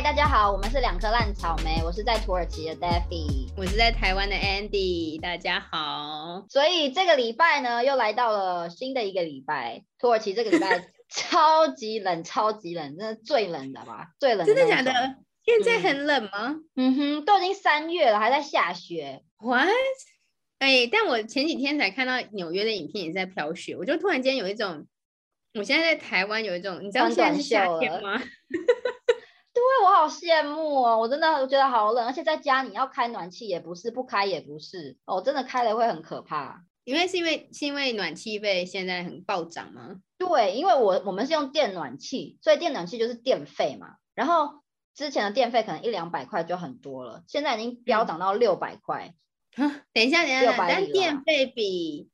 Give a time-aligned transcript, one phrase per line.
[0.00, 6.46] 嗨，大家好，我们是两颗烂草莓，我是在土耳其的 Daffy，我是在台湾的 Andy，大家好。
[6.48, 14.06] 所以这个礼拜呢，又来到了新的一个礼拜，土耳其这个礼拜 超级冷，超级冷，真的最冷的吧？
[14.18, 14.90] 最冷真的假的？
[15.44, 16.56] 现在很冷吗？
[16.76, 19.22] 嗯哼，都已经三月了，还在下雪。
[19.36, 19.68] What？
[20.60, 24.86] 哎，但我前几天才看到纽约的影片，也在飘雪，我就突然间有一种，
[25.58, 28.18] 我现在在台湾有一种，你知道现在是夏天吗？
[29.70, 30.98] 对，我好羡慕哦！
[30.98, 36.64] 我真的觉得好冷，而且在家你要开暖气也不是，不开也不是，哦，真的开了会很可怕。
[36.82, 40.00] 因为是因为是因为暖气费现在很暴涨吗？
[40.18, 43.94] 对，因为我我们是用电暖气，所以电暖气就是电费嘛。
[44.16, 44.60] 然后
[44.92, 49.14] 之前的电费可能一两百块就很多了，现在已经飙涨到六百块。
[49.54, 52.09] 等一下，等一下，但电费比。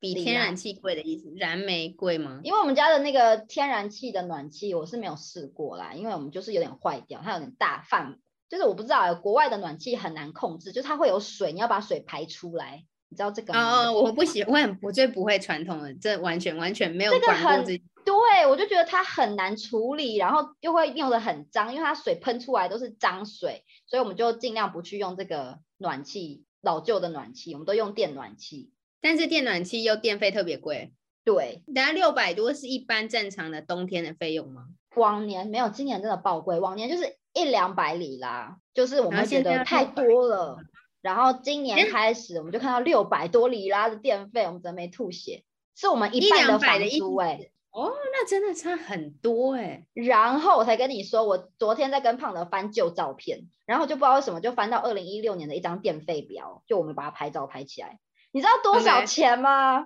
[0.00, 2.40] 比天然气贵的意思，燃煤贵吗？
[2.42, 13.88] 因为我们家的那个天然气的暖气，我是没有试过啦，因为我们就是有点坏掉，它有点大范，就是我不知道，国外的暖气很难控制，就是它会有水，你要把水排出来，你知道这个吗？
[13.88, 17.12] 哦，我不喜欢，我最不会传统的，这完全完全没有。
[17.12, 28.70] 这个很对，我就觉得它很难处理，然后又会用的很脏，因为它水喷出来都是脏水，所以我们就尽量不去用这个暖气，老旧的暖气，我们都用电暖气。
[29.00, 30.92] 但是电暖气又电费特别贵，
[31.24, 34.66] 对，等下六百多是一般正常的冬天的费用吗？
[34.96, 40.58] 往年没有，今年真的爆贵，往年就是一两百里啦，就是我们觉得太多了。
[41.00, 45.44] 然后今年开始我们就看到六百多里拉的电费，我们真没吐血，
[45.76, 49.86] 是我们一半的房租哎，哦，那真的差很多哎。
[49.94, 58.00] 然后我才跟你说，我昨天在跟胖德翻旧照片，然后就不知道为什么就翻到二零一六年的一张电费表，就我们把它拍照拍起来。
[58.32, 59.84] 你知道多少钱吗？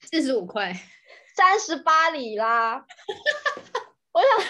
[0.00, 0.72] 四十五块，
[1.34, 2.84] 三十八里啦！
[4.12, 4.46] 我想，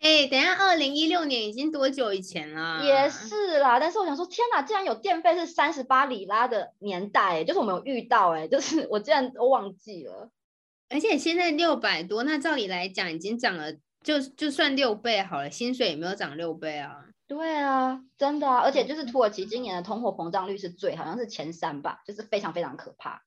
[0.00, 2.80] 哎，等下，二零一六年已经多久以前了？
[2.84, 10.30] 也是啦，但是我想说，天哪，竟然有电费是三十八里拉的年代，就是我没有遇到，哎，就是我竟然都忘记了。
[10.90, 17.07] 而且现在六百多，那照理来讲已经涨了，就就算六倍好了，薪水也没有涨六倍啊。
[17.28, 23.22] 对啊，真的啊，而且就是土耳其今年的通货膨胀率是最好像是前三吧，就是非常非常可怕。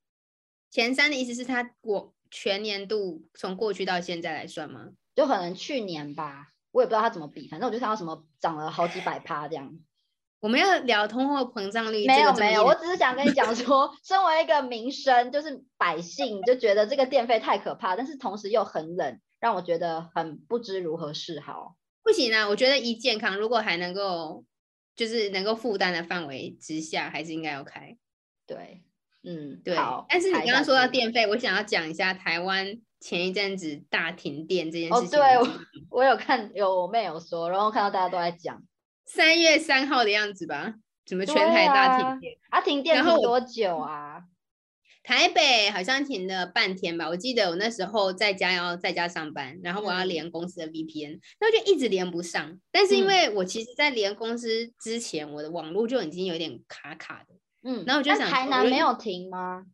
[0.71, 4.87] 前三的意思是它过全年度从过去到现在来算吗？
[5.13, 9.79] 就可能去年吧，我也不知道它怎么比，反正我就看到什么涨了好几百趴这样。
[10.41, 12.07] 我们要聊通货膨胀率？
[12.07, 21.75] 没有没有，我只是想跟你讲 说，身为一个民生，就是百姓就觉得这个电费太可怕，但是同时又很冷，让我觉得很不知如何是好。
[22.03, 24.43] 不行啊，我觉得一健康如果还能够，
[24.95, 27.95] 就是能够负担的范围之下，还是应该要开。
[28.45, 28.83] 对，
[29.23, 29.75] 嗯，对。
[30.09, 35.19] 但是你刚刚说到电费，我想要讲一下台湾前一阵子大停电这件事情。
[35.19, 35.51] 哦，对，
[35.89, 38.61] 我有看，有我妹有说，然后看到大家都在讲，
[39.05, 40.75] 三月三号的样子吧？
[41.05, 42.37] 怎么全台大停电？
[42.49, 44.23] 啊，停电停多久啊？
[45.03, 52.59] 台北好像停了半天吧，我记得我那时候在家要在家上班，然后我要连公司的 VPN，那就一直连不上。
[52.71, 57.33] 但是因为我其实，在连公司之前，我的网络就已经有点卡卡的。
[57.63, 59.65] 嗯，然后我就想，台南没有停吗？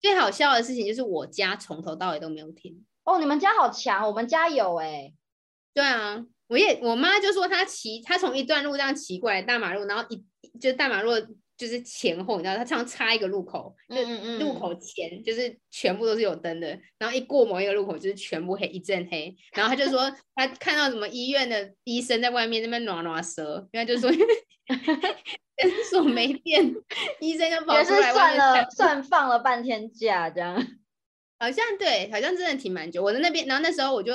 [0.00, 2.84] 最好笑的事情就是我家从头到尾都没有停。
[3.04, 5.12] 哦，你们家好强，我们家有哎。
[5.72, 10.24] 对啊，我也我妈就说她骑，她从一段路这样骑过来大马路，然后一
[10.58, 11.12] 就大马路。
[11.56, 19.36] 就是前后，你知道，他常常插一个路口，就路口前就是全部都是有灯的，然后一过某一个路口就是全部黑，一阵黑。
[19.54, 24.10] 然后他就说他看到什么医院的医生在外面那边暖暖舌，然后就说
[25.56, 26.74] 诊所没电，
[27.20, 30.56] 医生就跑出来算了，算放了半天假这样。
[31.38, 33.02] 好像对，好像真的停蛮久。
[33.02, 34.12] 我在那边，然后那时候我就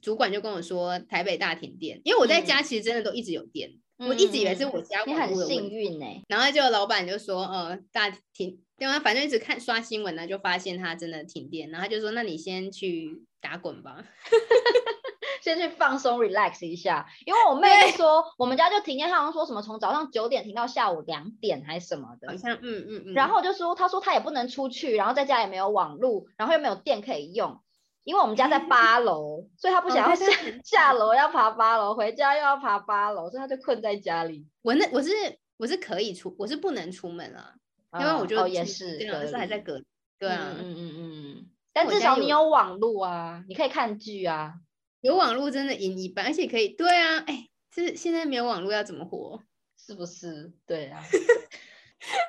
[0.00, 3.79] 主管就跟我说台北大停电，因为我在家其实真的都一直有电。
[4.08, 14.04] 我一直以为是我家网络的幸运哎，然后就老板就说，呃，大停，对啊，反正一直看刷新闻呢，就发现他真的停电，然后他就说，那你先去打滚吧，
[15.42, 23.28] 先去放松 relax 一下，因为我妹说我们家就停电，她好像说什么从早上九点停到下午两点还是什么的，好像嗯嗯嗯，然。
[23.28, 27.60] 后就说她说她也不能出去，然后在家也没有网络，然后又没有电可以用。
[28.04, 30.26] 因为我们家在 八楼，所以他不想要下
[30.64, 34.46] 下楼，要爬八楼，回家又要爬八楼，所以他就困在家里。
[34.62, 35.10] 我那我是
[35.56, 37.54] 我是可以出，我是不能出门啊，
[38.00, 38.98] 因为我就也是，
[39.28, 39.82] 是还在隔，
[40.18, 44.54] 对啊，嗯嗯嗯但至少你有网络啊，你可以看剧啊，
[45.02, 49.42] 有网络真的赢一半，而且可以，对啊，哎，是现在没有网络要怎么活？
[49.78, 50.52] 是不是？
[50.66, 51.02] 对啊。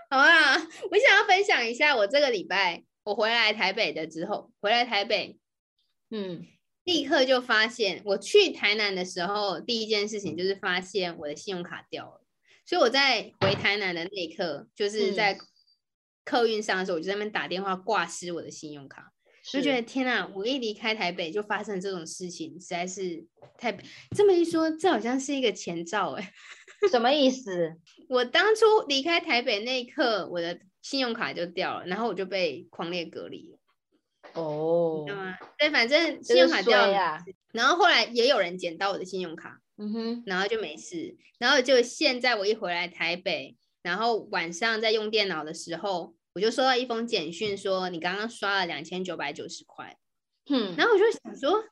[0.10, 0.56] 好啊，
[0.92, 5.38] 我想要分享一下我这个礼拜我回来台北的之后，回来台北。
[6.12, 6.46] 嗯，
[6.84, 12.22] 立刻就发现，我去台南的时候，第一件事情就是发现我的信用卡掉了。
[12.66, 15.38] 所以我在回台南的那一刻，就是在
[16.24, 19.12] 客运上的时候，我就在那边打电话挂失我的信用卡。
[19.44, 23.26] 就觉得天呐，我一离开台北就发生这种事情，实在是
[23.58, 23.76] 太……
[24.16, 26.32] 这么一说，这好像是一个前兆哎。
[26.92, 27.76] 什么意思？
[28.08, 33.58] 我当初离开台北那一刻，我的信用卡就掉了，然后我就被狂烈隔离了。
[34.34, 35.38] 哦，知道吗？
[35.58, 37.20] 对，反正信用卡掉了，
[37.54, 41.18] 然后后来也有人捡到我的信用卡，嗯哼，然后就没事。
[41.40, 49.98] 然后就现在我一回来台北，然后晚上在用电脑的时候，我就收到一封简讯，说你刚刚刷了两千九百九十块。
[50.50, 51.64] 嗯，然后我就想说，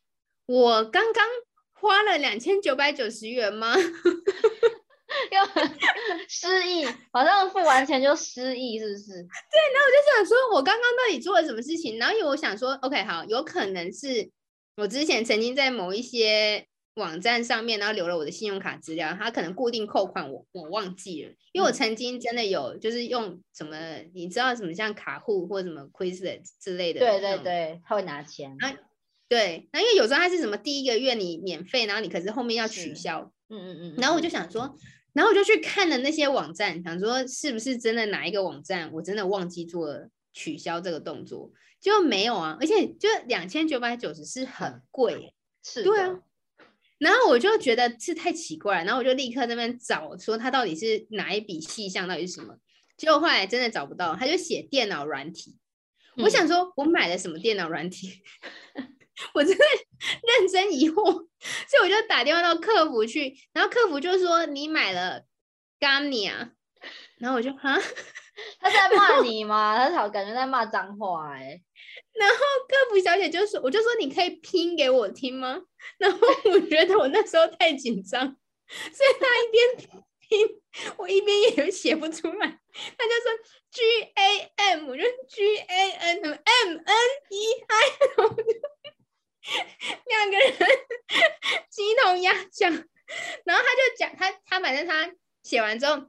[0.46, 1.26] 我刚刚
[1.74, 3.76] 花了两千九百九十元吗？
[5.32, 9.06] 又失忆，好像付完钱就失忆，是不是？
[9.06, 11.98] 对，然后我就想说，我刚刚到底做了什么事情？
[11.98, 14.30] 然后因为我想说，OK，好，有可能是
[14.78, 23.78] 我之前曾经在某一些网站上面，然后留了我的信用卡资料，他可能固定扣款，我我忘记了，因为我曾经真的有就是用什么，
[24.14, 28.74] 你知道什么像卡户或什么 Quizlet 之类的，对对对，他会拿钱啊，
[29.28, 34.76] 对，那因为有时候他是什么第一个月你免费，然后你可是后面要取消，嗯嗯嗯，然后我就想说。
[35.14, 41.52] 然后我就去看了那些网站，想说是不是真的哪一个网站我真的忘记做了取消这个动作，
[41.82, 45.34] 就没有啊，而且就两千九百九十是很贵，
[45.64, 46.20] 是，对啊。
[47.00, 52.58] 然后我就觉得是太奇怪，然后我就立刻那边找，说他到底是哪一笔细项，到底是什么？
[52.98, 55.58] 结果后来真的找不到，他就写电脑软体。
[56.18, 58.22] 我想说，我买了什么电脑软体？
[59.34, 59.66] 我真的
[60.04, 65.24] 认真疑惑，所以我就打电话到客服去，然后客服就说你买了
[65.80, 66.52] Gania，
[67.20, 67.78] 然后我就啊，
[68.60, 69.78] 他在骂你吗？
[69.78, 71.62] 他好感觉在骂脏话哎。
[72.14, 72.36] 然后
[72.68, 75.62] 客服小姐就说，我就说你可以拼给我听吗？
[75.98, 79.90] 然后我觉得我那时候太紧张，所以他一边
[80.28, 80.62] 拼，
[80.98, 82.60] 我一边也写不出来。
[82.98, 83.32] 他就说
[83.72, 83.82] G
[84.16, 86.78] A M，我就 G A N M N
[87.30, 87.76] E I。
[90.06, 90.54] 两个人
[91.70, 92.72] 鸡同鸭讲，
[93.44, 95.12] 然后他就讲他他反正他
[95.42, 96.04] 写完之后，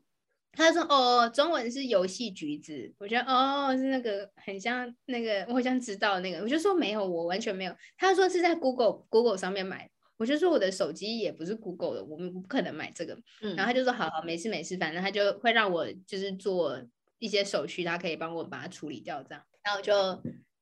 [0.52, 7.76] 他说哦，中文是游戏橘子，我觉得哦是那个很像那个我好像知道那个，我就说没有，我完全没有。
[7.96, 13.16] 他说是在 Google Google 上面买，我就说我的手机也不是 Google 的，我们不可能买这个。
[13.40, 16.82] 然后他就说好好没事没事，反正他就会让我就是做
[17.18, 19.92] 一些手续，他可以帮我把它处理掉这样，然后就。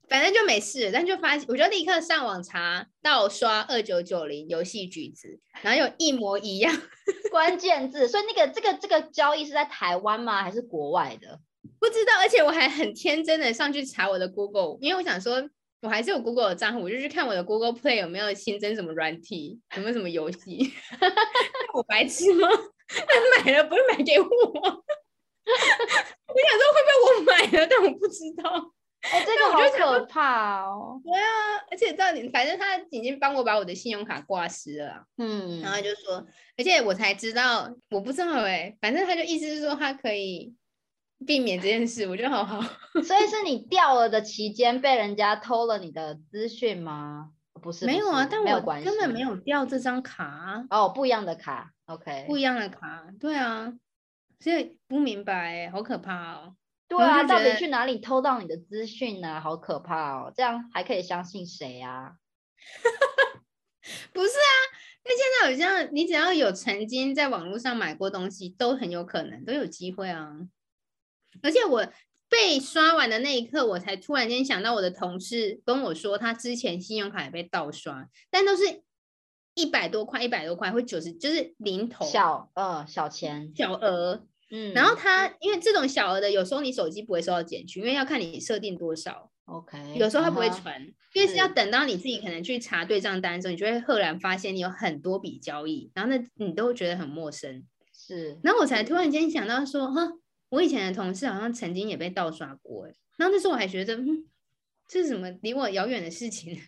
[0.09, 6.75] 反正就没事，但就发现，我就立刻上网查盗刷二九九零游戏橘子，然后有一模一样
[7.31, 10.43] 关键字，所以那个这个这个交易是在台湾吗？
[10.43, 11.39] 还是国外的？
[11.81, 15.49] 不知道，而且我还很天真的上去查我的 Google，因为我想说
[15.83, 20.73] 我还是有 Google 的账户，我就去看我的 Google Play 有没有新增什么软体，有没有什么游戏。
[21.75, 22.49] 我白痴吗？
[22.89, 24.27] 他买了不是买给我？
[24.31, 24.31] 我
[26.41, 28.73] 想说会不会我买了，但我不知道。
[29.11, 31.01] 哎，这个好可怕哦！
[31.05, 40.53] 对啊，而且到底反正他已经帮我把我的信用卡挂失了，嗯，然后就说，而且我才知道，我不知道哎，反正他就意思是说他可以
[41.25, 42.61] 避免这件事，我觉得好好。
[43.03, 47.31] 所以是你掉了的期间被人家偷了你的资讯吗？
[47.63, 53.73] 不是，没有啊，但我根本没有掉这张卡哦，不一样的卡，OK，不一样的卡，对啊，
[54.41, 56.55] 所以不明白，好可怕哦。
[56.89, 59.41] 对啊，到底去哪里偷到你的资讯呢？
[59.41, 60.33] 好可怕哦！
[60.35, 62.15] 这样还可以相信谁啊？
[64.13, 64.53] 不是啊，
[65.05, 70.35] 因为现在好像你只要有曾经在网络上买过东西，都很有可能都有机会啊。
[71.43, 71.87] 而且我
[72.31, 78.83] 被刷完的那一刻，我才突然间想到，我的同事跟我说，他之前信用卡也被盗刷，但都是
[79.55, 84.27] 一百多块，一百多块或九十，就是零头小呃小钱小额。
[84.51, 89.31] 嗯，然后他因为这种小额的，有时候你手机不会收到简讯，因为要看你设定多少。
[89.45, 90.81] OK，有时候他不会传，
[91.15, 97.65] 因为是要等到你自己可能去查对账单的时候，你就会赫然发现你有很多笔交易，然后那你都会觉得很陌生。
[97.95, 100.13] 是，然后我才突然间想到说，哈，
[100.51, 104.27] 我以前的同事好像曾经也被盗刷过，哎，然后那时候我还觉得，嗯，
[104.87, 106.61] 这是什么离我遥远的事情？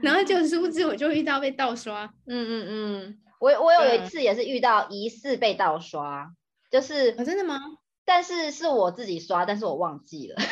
[0.00, 2.04] 然后就 殊不知我就遇到被盗刷。
[2.26, 6.32] 嗯嗯嗯，我我有一次也是遇到疑似被盗刷。
[6.72, 7.60] 就是真的吗？
[8.04, 10.34] 但是是我自己刷，但是我忘记了。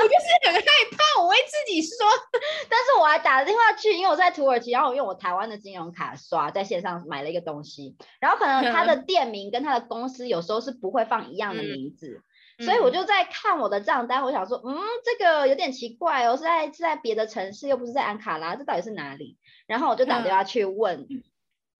[0.00, 0.60] 我就是很害
[0.92, 2.06] 怕，我会自己刷，
[2.70, 12.22] 但是我还打了电话去，因为我在土耳其，然后我用我台湾的金融卡刷，在线上买了一个东西，然后可能他的店名跟他的公司有时候是不会放一样的名字，
[12.64, 19.36] 所以我就在看我的账单，我想说，嗯，这个有点奇怪哦，是在是在别的城市，又不是在安卡拉，这到底是哪里？
[19.66, 21.08] 然后我就打电话去问。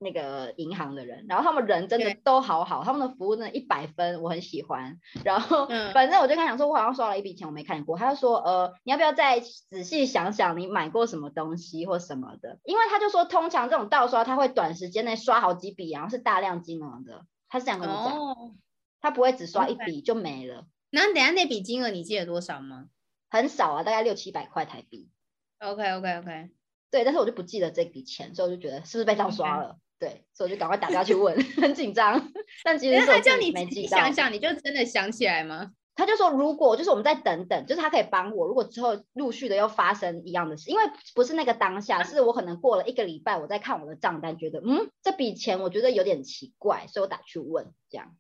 [0.01, 4.99] 那个银行的人，然后他们人真的都好好，他们的服务真的一百分，我很喜欢。
[5.25, 7.99] 然后反正我就跟他讲说，我好像刷了一笔钱，我没看过。
[7.99, 12.59] 他就说，呃，你要不要再仔细想想，你买过什么东西或什么的？
[12.65, 17.25] 因为他就说，通常这种盗刷，他会短时间内刷好几笔，然后是大量金额的。
[17.49, 18.57] 他是这样跟我讲，
[19.01, 20.67] 他不会只刷一笔就没了。
[20.91, 22.87] 那等下那笔金额你记得多少吗？
[23.31, 25.11] 很少啊，大概六七百块台币。
[25.59, 26.51] OK OK OK，
[26.91, 29.77] 对，但是我就不记得这笔钱，所以我就觉得是不是被盗刷了？
[29.99, 32.33] 对，所以我就赶快打电话去问，很紧张。
[32.63, 35.73] 但其实他叫你没记，想想你就真的想起来吗？
[35.97, 38.47] 他就说，如果就是我们再等等，就是他可以帮我。
[38.47, 40.83] 如果之后陆续的又发生一样的事，因为
[41.17, 48.15] 不是那个当下，是我可能过了一个礼拜，我在看我的账单，觉得嗯这笔钱我觉得有点奇怪，所以我打去问这样。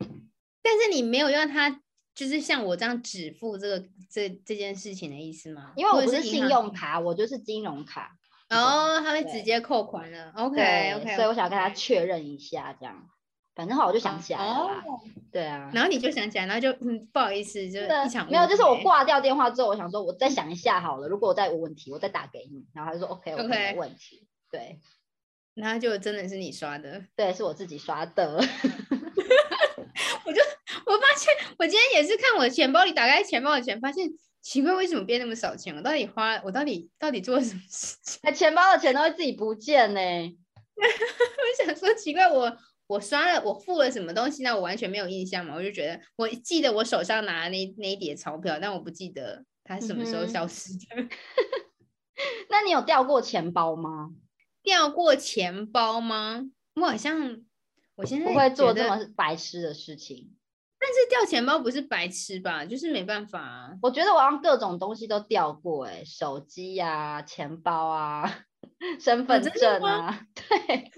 [0.60, 1.80] 但是你没有让他
[2.12, 5.72] 就是像我这样只付这个这这件事情的意思吗？
[5.76, 8.16] 因为我不是信用卡，我就是金融卡。
[8.50, 13.06] 哦，他会直接扣款了，OK OK，所以我想跟他确认一下，这样，
[13.54, 14.82] 反正后来我就想起来了，
[15.30, 24.80] 对啊，然后你就想起来，然后就嗯不好意思，就一场没有，就是我挂掉电话之后，我想说我再想一下好了，如果我再有问题，我再打给你，然后他就说 OK OK 没问题，对，
[25.54, 28.36] 然后就真的是你刷的，对，是我自己刷的，
[30.24, 30.40] 我就
[30.86, 34.08] 我发现我今天也是看我的钱包里，打开钱包的钱，发现。
[34.40, 35.74] 奇怪，为什么变那么少钱？
[35.76, 38.20] 我到底花，我到底到底做了什么事情？
[38.24, 40.00] 哎，钱包的钱都会自己不见呢。
[40.78, 44.54] 我想说，奇怪，我我刷了，我付了什么东西呢？
[44.54, 45.54] 我完全没有印象嘛。
[45.54, 51.08] 我就觉得，我记得我手上拿的那那一叠钞票，但我不记得它什么时候消失的。
[52.48, 54.10] 那你有掉过钱包吗？
[54.62, 56.44] 掉过钱包吗？
[56.76, 57.44] 我好像，
[57.96, 60.37] 我现在不会做这么白痴的事情。
[60.88, 62.64] 但是掉钱包不是白痴吧？
[62.64, 63.70] 就是没办法啊。
[63.82, 68.38] 我觉得我让各种东西都掉过，哎，手机呀、钱包啊、
[68.98, 70.90] 身份证啊， 对，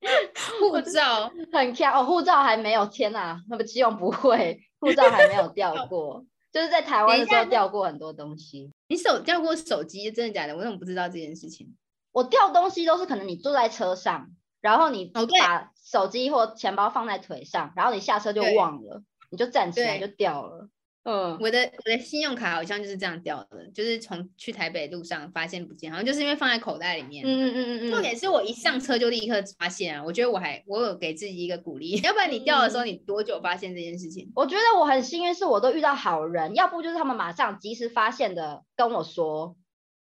[0.58, 8.72] 护照很强哦，护照还没有，天哪，那么希望不会，护照还没有掉 过，就是在台湾的时候掉过很多东西。
[8.88, 10.56] 你手掉过手机，真的假的？
[10.56, 11.76] 我怎么不知道这件事情？
[12.12, 14.30] 我掉东西都是可能你坐在车上，
[14.62, 19.02] 然后你把手机或钱包放在腿上，然后你下车就忘了。
[19.36, 20.66] 你就站起来就掉了，
[21.04, 34.32] 嗯，我的我的信用卡好像就是这样掉的，就是从去台北路上发现不见，好像就是因为放在口袋里面，嗯嗯嗯嗯重点是我一上车就立刻发现啊，我觉得我还我有给自己一个鼓励， 要不然你掉的时候你多久发现这件事情？
[34.34, 39.54] 我觉得我很幸运，是我都遇到好人，要不就是他们马上及时发现的跟我说，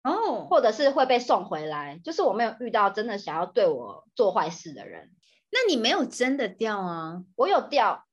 [0.03, 5.09] 哦，或者是会被送回来，就是我没有遇到真的想要对我做坏事的人。
[5.53, 7.23] 那你没有真的掉啊？
[7.35, 8.05] 我有掉。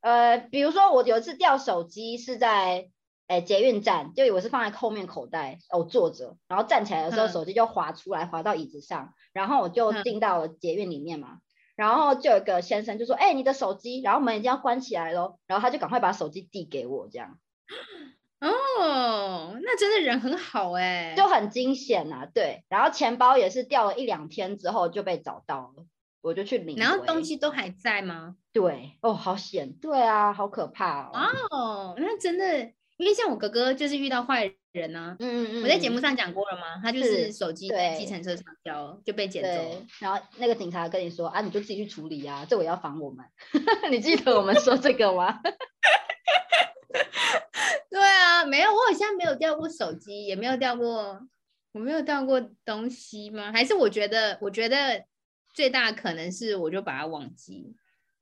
[0.00, 2.88] 呃，比如说我有一次掉手机是在
[3.26, 11.38] 诶捷运站，就以为是放在后面口袋，我坐着，然后站起来的时候手机就滑出来，滑到椅子上，然后我就进到了捷运里面嘛，
[11.76, 17.38] 然后就有一个先生就说，哎，你的手机，然后门已经要关起来咯，然后他就赶快把手机递给我，这样。
[18.40, 25.84] 哦，那真的人很好哎，就很惊险呐，对，然后钱包也是掉了一两天之后就被找到了。
[26.20, 28.36] 我就去领，然后东西都还在吗？
[28.52, 31.12] 对，哦，好险，对啊，好可怕哦。
[31.50, 32.60] 哦，那真的，
[32.96, 35.16] 因为像我哥哥就是遇到坏人呢。
[35.20, 35.62] 嗯嗯嗯。
[35.62, 36.80] 我在节目上讲过了吗？
[36.82, 39.82] 他就是手机在计程车上交，就被捡走。
[40.00, 43.24] 然后那个警察跟你说啊，你就自己去处理啊，这我要防我们。
[43.90, 45.40] 你记得我们说这个吗？
[47.90, 51.20] 对啊，没有，我好像没有掉过手机，也没有掉过，
[51.72, 53.52] 我没有掉过东西吗？
[53.52, 55.04] 还是我觉得，我觉得。
[55.54, 57.74] 最大可能是我就把它忘记，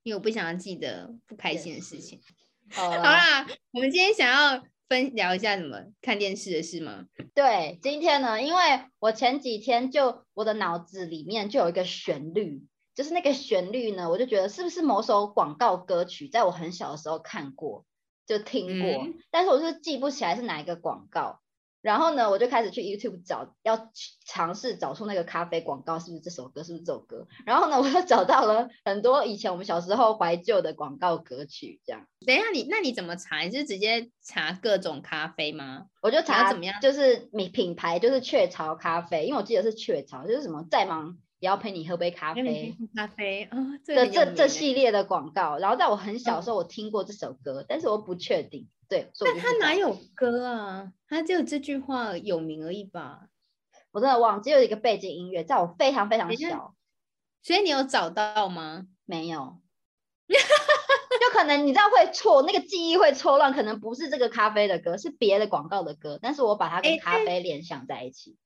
[0.02, 2.20] 因为我不想要记得不开心的事情。
[2.72, 7.06] 好啦，我们今天想要分聊一下什么看电视的事吗？
[7.34, 8.60] 对，今天呢，因为
[8.98, 12.64] 我前几天就我的脑子里面就有一个旋律，
[12.94, 17.84] 就是那个旋律呢，我就觉得是不是某首广告歌曲，在我很小的时候看过，
[18.26, 21.40] 就听过，但是我是记不起来是哪一个广告。
[21.86, 23.92] 然后呢，我就开始去 YouTube 找，要
[24.26, 27.28] 尝试找出那个咖啡广告是不是这首歌，是不是这首歌。
[27.44, 32.04] 然后呢，我又找到了很多以前我们小时候怀旧的广告歌曲，这样。
[32.26, 33.38] 等一下，你那你怎么查？
[33.42, 35.84] 你是直接查各种咖啡吗？
[36.02, 36.80] 我就查怎么样？
[36.80, 45.58] 就是品品牌，就是雀巢咖啡，因为我记得是雀巢，就是什么再忙也要陪你喝杯咖啡，咖啡啊，这这这系列的广告。
[45.58, 48.66] 然后在我很小的时候，我听过这首歌，但是我不确定。
[48.88, 50.92] 对，但他哪有歌啊？
[51.08, 53.28] 他只有这句话有名而已吧？
[53.90, 56.74] 我真的忘记有一个背景音乐，在我非常非常小，
[57.42, 58.86] 所以你有找到吗？
[59.04, 59.60] 没有，
[60.28, 68.36] 就就可能你知道会错，那个记忆会错乱，可能不是这个咖啡的歌，是别的广告的歌，但是我把它跟咖啡联想在一起。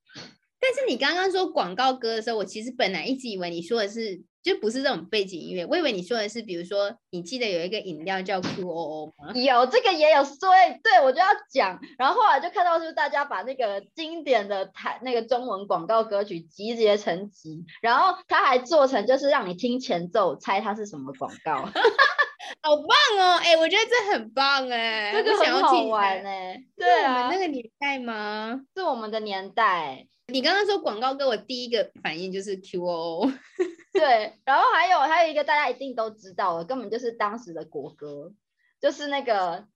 [0.59, 4.23] 但是你刚刚说广告歌的时候，我其实本来一直以为你说的是。
[4.43, 9.31] 就不是这种背景音乐，我以为你说的是，比如说，你记得有一个饮料叫 QOO 吗？
[9.35, 11.79] 有这个也有，所以对我就要讲。
[11.97, 21.57] 然后后来就看到，就是大家把那个经典的台那个中文广告歌曲集结成集，然后他还做成就是让你听前奏猜它是什么广告，
[22.63, 23.37] 好棒哦！
[23.43, 28.59] 哎，我觉得这很棒哎，这个很好玩哎，对啊，那个年代吗？
[28.75, 30.07] 是我们的年代。
[30.27, 33.31] 你刚刚说广告歌，我第一个反应就是 QOO。
[33.93, 38.31] 对，然后还有还有一个大家一定都知道的，根本就是当时的国歌，
[38.79, 39.67] 就是那个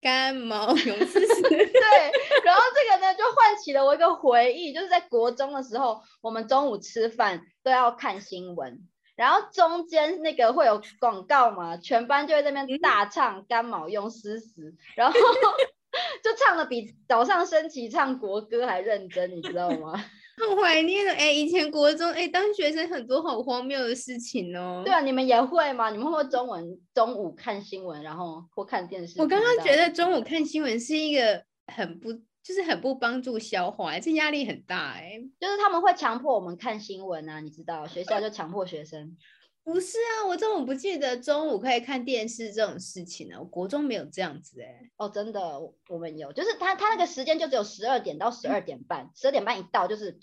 [0.00, 1.20] 干毛 勇士。
[1.20, 2.12] 对，
[2.44, 15.18] 然后这个呢就唤起了我一个回忆，就是在国中的时候，我们中午吃饭都要看新闻，然后中间那个会有广告嘛，全班就在那边大唱干毛用诗诗，然后
[16.22, 20.04] 就唱的比早上升旗唱国歌还认真，你知道吗？
[20.48, 24.82] 很怀念了哎，以前国中哎，当学生很多好荒谬的事情哦。
[24.84, 25.90] 对啊，你们也会吗？
[25.90, 29.20] 你们会中文中午看新闻，然后或看电视？
[29.20, 32.12] 我刚刚觉得中午看新闻是一个很不，
[32.42, 35.20] 就是很不帮助消化，这压力很大哎。
[35.38, 39.16] 就是他们会强迫我们看新闻啊，你知道，学校就强迫学生。
[39.64, 43.36] 不是啊，我中午不记得中午可以看电视这种事情呢。
[43.38, 44.90] 我国中没有这样子哎。
[44.98, 50.18] 哦，真的，我们有，就是他他那个时间就只有十二点到十二点半，十二点半一到就是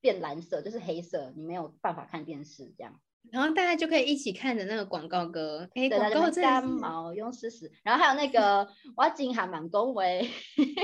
[0.00, 3.00] 变蓝色，就是黑色，你没有办法看电视这样。
[3.32, 7.72] 然后大家就可以一起看着那个广告歌，哎，广告干毛用试试。
[7.82, 10.30] 然后还有那个我金还蛮恭维，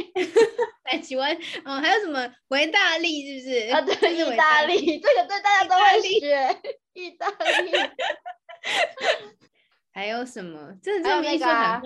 [0.90, 3.68] 哎，喜欢，嗯，还有什么维大利是不是？
[3.70, 6.56] 啊，对， 意大利，这个对大家都会学。
[6.92, 7.72] 意大利，
[9.92, 10.74] 还有什么？
[10.82, 11.82] 这还有那个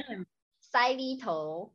[0.61, 1.73] 塞里头，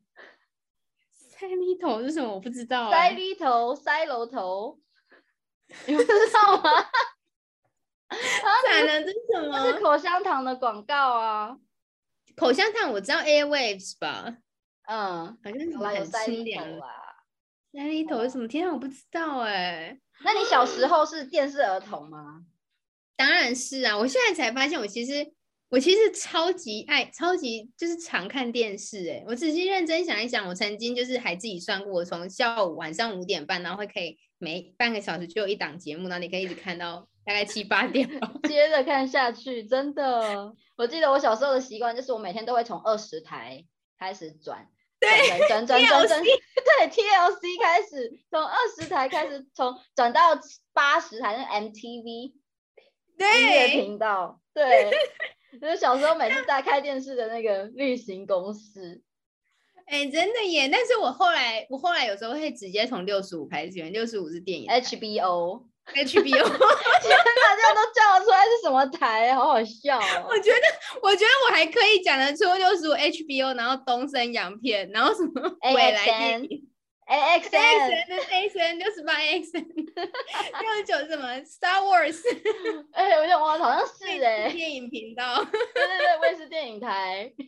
[1.11, 2.33] 塞里头是什么？
[2.33, 2.89] 我不知道。
[2.91, 4.79] 塞里头，塞楼头，
[5.85, 6.85] 你不知道吗？
[8.67, 9.65] 才能这是什么？
[9.65, 11.57] 是口香糖的广告啊！
[12.35, 14.37] 口香糖我知道，Airwaves 吧？
[14.87, 16.87] 嗯，好像什么很清凉啊。
[17.71, 18.47] 塞里头是什么？
[18.47, 19.99] 天啊，我不知道哎。
[20.23, 22.43] 那你小时候是电视儿童吗？
[23.19, 23.97] 当然是啊！
[23.97, 25.29] 我现在才发现，我其实
[25.67, 29.09] 我其实超级爱、超级就是常看电视。
[29.09, 38.09] 哎，我仔细认真想一想，我曾经就是还自己算过，我从下午晚上五点半，然后会可以每半个小时就有一档节目，然后你可以一直看到大概七八点，
[38.47, 39.65] 接着看下去。
[39.65, 43.65] 真的，我记得我小时候的习惯就是，我每天都会从二十台
[43.99, 44.65] 开始转，
[44.97, 45.09] 对，
[45.49, 50.39] 转转转转，对，TLC 开始，从二十台开始，从转到
[50.71, 52.38] 八十台，那 MTV。
[53.25, 54.91] 音乐频道，对，
[55.59, 59.01] 就是小时候每次在开电视的那个例行公事。
[59.87, 60.69] 哎，真的耶！
[60.71, 69.33] 但是我后来，我后来有时候会直接从六十五开始，六十五是电影，HBO，HBO， 天哪，这样都叫得出来是什么台？
[69.33, 70.27] 好好笑哦！
[70.29, 70.59] 我觉得，
[71.01, 76.68] 我觉得我还可以讲得出六十五 HBO，然后东森洋片，然后什么未来电影。
[77.09, 78.05] A X N A
[78.49, 82.21] X N 六十八 X N 六十九什么 Star Wars？
[82.93, 85.43] 哎，我想忘了，好像是哎，电影频道。
[85.43, 87.33] 对对对，卫视电影台。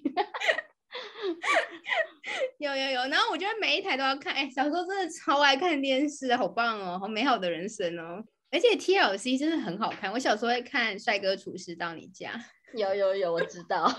[2.58, 4.34] 有有有，然后我觉得每一台都要看。
[4.34, 8.24] 哎，小时候真的超爱看电视，好棒哦，好美好的人生哦。
[8.50, 12.32] 而且 T L C 真的很好看，我小时候会看《帅哥厨师到你家》。
[12.78, 13.94] 有有有，我知道，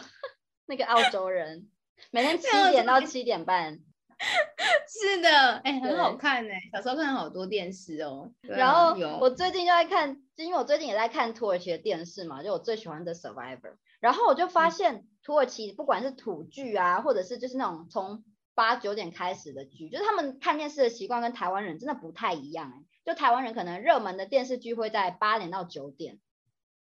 [0.66, 1.68] 那个澳洲人，
[2.10, 3.78] 每天七点到七点半。
[4.88, 8.32] 是的，哎，很好看哎，小时候看好多电视哦。
[8.42, 13.76] 然后我最近就在看，就因为我最近也在看土耳其的电视嘛，就我最喜欢的 Survivor。
[14.00, 22.84] 然后我就发现土耳其不管是土剧啊，或者是就是那种从八九点开始的剧，就是他们看电视的习惯跟台湾人真的不太一样哎。
[23.04, 26.18] 就台湾人可能热门的电视剧会在八点到九点。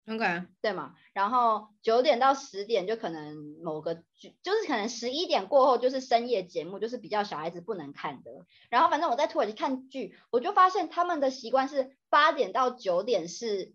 [0.06, 0.94] OK，对嘛？
[1.14, 8.30] 然后九点到十点就可能某个剧，就是可能十一点过后就是深夜节目，就是比较小孩子不能看的。
[8.68, 13.72] 然后反正我在土耳其看剧，我就发现他们的习惯是八点到九点是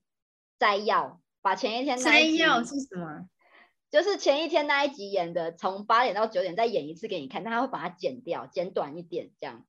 [0.59, 3.27] 摘要，把前一天摘要是什么？
[3.89, 9.65] 就是前一天那一集演的，从八点到九点再演一次给你看，但他会把它剪掉，剪短一点这样。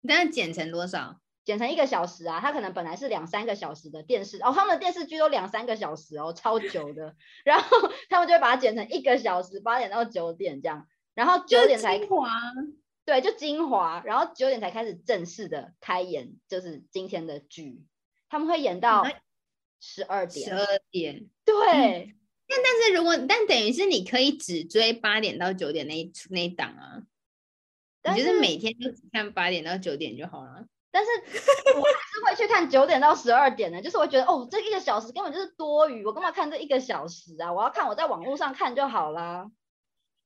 [0.00, 1.20] 那剪成多少？
[1.46, 7.14] 剪成一个小时啊，他可能本来是两三个小时的电视哦，他们的电视剧都两三个小时哦，超久的。
[7.44, 12.00] 然后他们就会把它剪成一个小时，八点到九点这样，然后九点才
[13.04, 17.84] 对，就精华，然后九点才开始正式的开演，就是今天的剧，
[18.28, 19.06] 他们会演到
[19.80, 21.54] 十二点，十二点，对。
[22.48, 27.02] 那但但是如果但等于是你可以只追八点到九点那一那一档啊，
[28.12, 30.66] 你就是每天都只看八点到九点就好了。
[30.96, 31.10] 但是
[31.76, 37.52] 我还是会去看九点到十二点的，就是我觉得哦，这一个小时根本就是多余，我干嘛看这一个小时啊？
[37.52, 39.46] 我要看我在网络上看就好啦。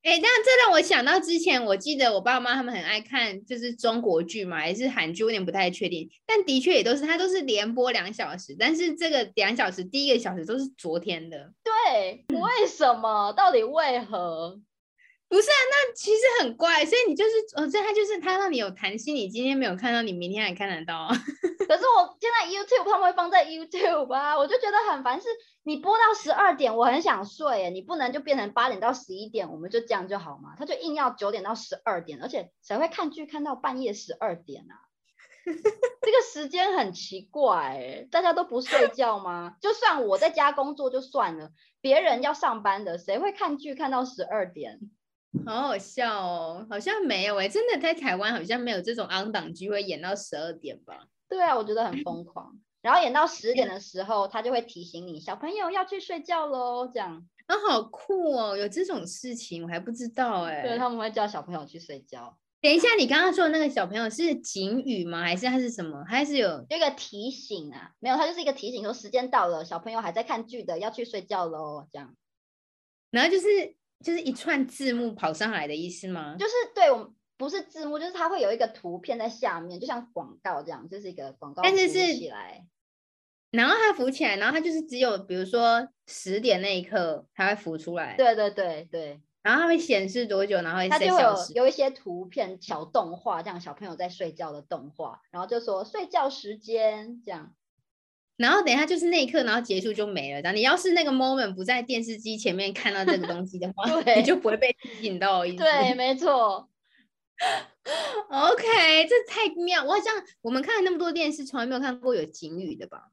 [0.04, 6.08] 哎，这样这让我想到之前，我记得我爸妈他们很爱看，就是中国剧嘛，还是韩剧，有点不太确定。
[6.24, 11.52] 但的确也都是，它都是连播两小时，但是这个两小时第一个小时都是昨天的。
[11.64, 13.32] 对，为什么？
[13.32, 14.60] 到底为何？
[15.30, 21.06] 不是啊，那其实很怪，所以你就是，哦，这他就是他让你有弹性，你今天没有看到，你明天还看得到。
[21.68, 25.20] 可是我现在 YouTube 他们会放在 YouTube 啊，我就觉得很烦。
[25.20, 25.28] 是
[25.62, 30.56] 你播到十二点，我很想睡，你不能就变成八点到十一点，我们就这样就好吗？
[30.58, 34.74] 他就硬要九点到十二点，而且谁会看剧看到半夜十二点啊？
[35.46, 39.54] 这个时间很奇怪，大家都不睡觉吗？
[39.60, 44.80] 就算我在家工作就算了，别人要上班的，谁会看剧看到十二点？
[45.46, 51.06] 好好笑哦，好像没有哎，真的在台湾好像没有这种昂档剧会演到十二点吧？
[51.28, 52.58] 对啊，我觉得很疯狂。
[52.82, 60.62] 然后演到十点的时候，他就会提醒你小朋友要去睡觉喽，这样啊，好酷哦，有这种事情我还不知道哎。
[60.62, 62.36] 对，他们会叫小朋友去睡觉。
[62.60, 65.22] 等一下，你刚刚说的那个小朋友是警语吗？
[65.22, 66.04] 还是他是什么？
[66.08, 67.92] 还是有一个提醒啊？
[68.00, 72.16] 没有，他就是一个提醒，说时间到了，小朋友还在看剧的要去睡觉喽，这样。
[73.12, 73.76] 然后就是。
[74.04, 76.36] 就是一串字幕跑上来的意思吗？
[76.38, 81.62] 就是对，我们不是字幕，就是它会有一个图片在下面，就像广告这样，就是一个广告。
[81.62, 82.66] 但是是起来，
[83.50, 88.16] 然后它浮起来，然后它就是只有比如说十点那一刻它会浮出来。
[88.16, 89.20] 对对对对。
[89.42, 97.54] 然后它会显示多久，然后它就有有一些图片小动画，这样小朋友在睡觉的动画，然后就说睡觉时间这样。
[98.40, 100.40] 然后等一下就是那一刻，然后结束就没了。
[100.40, 103.84] 然后你要是那个 moment 不在电视机前面看到这个东西的话，
[104.16, 105.42] 你就不会被吸引到。
[105.44, 106.70] 对，没错。
[108.30, 109.84] OK，这太妙！
[109.84, 113.10] 我好像我们看了那么多电视，从来没有看过有警语的吧？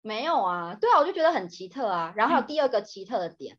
[0.00, 0.74] 没有啊。
[0.80, 2.14] 对啊，我就觉得很奇特啊。
[2.16, 3.58] 然后还有第二个奇特的点，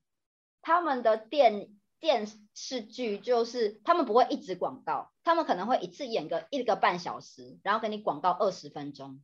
[0.64, 9.22] 他们的电电视剧就是他们不会一直广告，他们可能会一次演个一个半小时，然后给你广告二十分钟。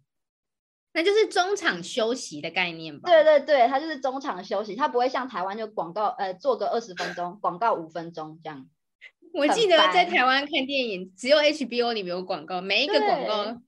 [0.91, 3.10] 那就是中场休息的概念吧？
[3.10, 8.67] 对对对，它就是中场休息，它不会像台湾就广告，呃，做个二十分钟，广告五分钟这样。
[9.34, 13.62] 我记得在台湾看电影，只有 HBO 里面有广告，每一个广告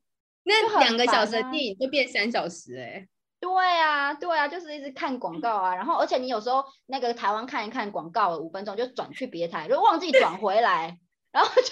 [0.43, 3.07] 那两个小时的电影就变三小时哎。
[3.39, 10.97] 对啊，对啊，就是一直看广告啊，然后而且你有时候那个台湾看一看广告五分钟就转去别台，就忘记转回来，
[11.31, 11.71] 然后就就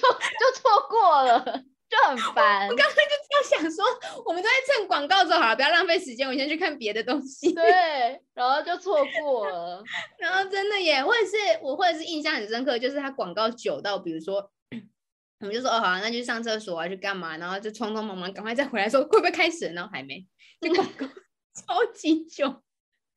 [0.56, 1.64] 错过了。
[1.90, 3.02] 就很烦，我刚刚就
[3.50, 3.84] 在想说，
[4.24, 7.52] 我们都在蹭广告就好了，不要浪费时间，我先去看别的东西。
[7.56, 9.84] 对，然后就错过了，
[10.20, 14.52] 然后真的耶，或者是我或者是印象很深刻，就是他广告久到，比如说，
[15.40, 20.24] 我们就说哦好，那就上厕所啊，去干嘛，然后就匆匆忙忙赶快再回来，说会不会开始，然后还没，
[20.62, 21.08] 这广告
[21.56, 22.62] 超级久。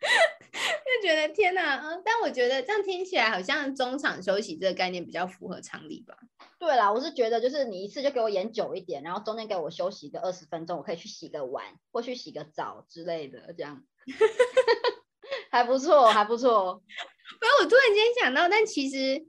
[1.02, 6.16] 就觉得天哪，嗯，但我觉得这样听起来好像中场休息这个概念比较符合常理吧？
[6.58, 13.82] 对啦，我是觉得就是你一次就给我演久一点，然后中间给我休息个二十分钟，我可以去洗个碗或去洗个澡之类的，这样
[15.50, 16.82] 还不错，还不错。
[17.40, 19.26] 不然我突然间想到，但其实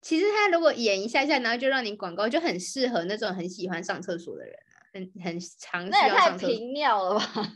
[0.00, 7.52] 其实他如果演一下下，然后就让你广告，就很适合那种很喜欢上厕所的人啊，很很长那也太频尿了吧。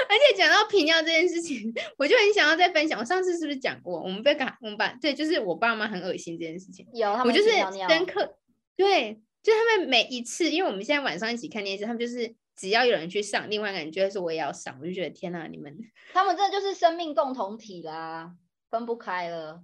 [0.08, 2.98] 而且讲到频尿这件事情，我就很想要再分享。
[2.98, 4.00] 我上次是不是讲过？
[4.00, 6.86] 我们被赶，我们把对，就是我爸妈很恶心这件事情。
[6.92, 8.36] 有，我就是深刻，
[8.76, 15.76] 对，就他们每一次，因为我们现在晚上一起看电视，他们就是只要有人去上，另外一个人就会说我也要上，我就觉得天哪，你们
[16.12, 18.32] 他们这就是生命共同体啦，
[18.70, 19.62] 分不开了，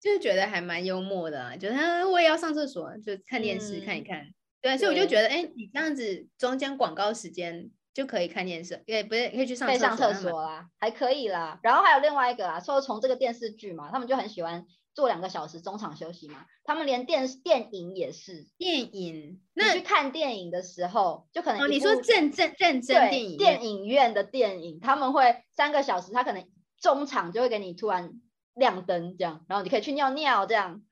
[0.00, 4.26] 就是觉得还蛮幽默的，就是他我也要上厕所，就看电视看一看。
[4.60, 7.70] 对，所以我就觉得，哎，你这样子中间广告时间。
[7.94, 11.60] 就可以看电视，也不是可以去上可以上厕所啦，还可以啦。
[11.62, 16.46] 然后还有另外一个啊，说从这个电视剧嘛，他们就很喜欢做两个小时中场休息嘛。
[16.64, 26.48] 他们连电电影也是电影，那去看电影的时候，就可能你说认真认真电影电影院的电影，他们会三个小时，他可能
[26.80, 28.12] 中场就会给你突然
[28.54, 30.82] 亮灯这样，然后你可以去尿尿这样。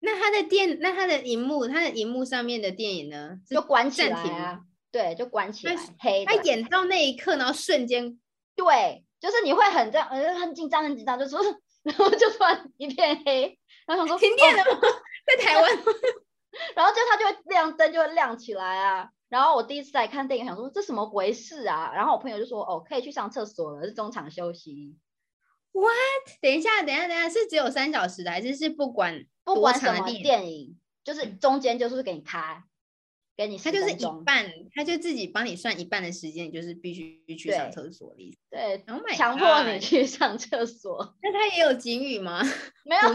[0.00, 4.60] 那他的电，那他的荧幕，他的荧幕上面的电影呢，就关起来啊。
[4.90, 6.24] 对，就关起来，黑。
[6.24, 8.18] 他演到那一刻，然后瞬间，
[8.56, 11.40] 对，就是你会很这样，呃，很紧张，很紧张，就说，
[11.84, 14.80] 然后就突然一片黑，然后想说 停电了吗？
[15.26, 15.70] 在台湾，
[16.74, 19.10] 然后就他就会亮灯，就会亮起来啊。
[19.28, 21.92] 然后我第一次来看电影，想说这什么回事啊？
[21.94, 24.96] 然后我朋友就说，哦，可以去上厕所了，是中场休息
[25.72, 26.40] ，What？
[26.40, 32.62] 等一下，等一下，等一下，是只有三小时的，还是是不管不管什么电影，就是中间就是给你开，
[33.38, 38.38] 给你他就是一半，他就自己帮你算一半的时间，你就是必须去上厕所的意思。
[38.50, 38.84] 对，
[39.16, 41.14] 强迫你去上厕所。
[41.22, 42.42] 那他也有警语吗？
[42.84, 43.14] 没有，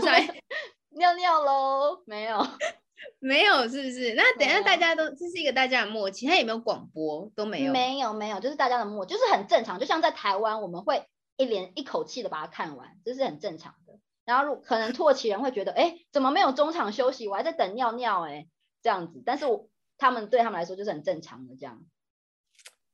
[0.92, 2.02] 尿尿喽？
[2.06, 2.40] 没有。
[3.20, 4.14] 没有，是不是？
[4.14, 11.04] 那等下大家都这是一个大家的默契，他也没有广播都没有，没有没有，就是大家的默，就是很正常，就像在台湾我们会
[11.36, 14.00] 一连一口气的把它看完，这是很正常的。
[14.24, 17.28] 然后可能土耳其人会觉得，哎，怎么没有中场休息？
[17.28, 18.48] 我还在等尿尿，哎，
[18.82, 19.22] 这样子。
[19.26, 19.68] 但是我
[20.04, 21.84] 他们对他们来说就是很正常的这样。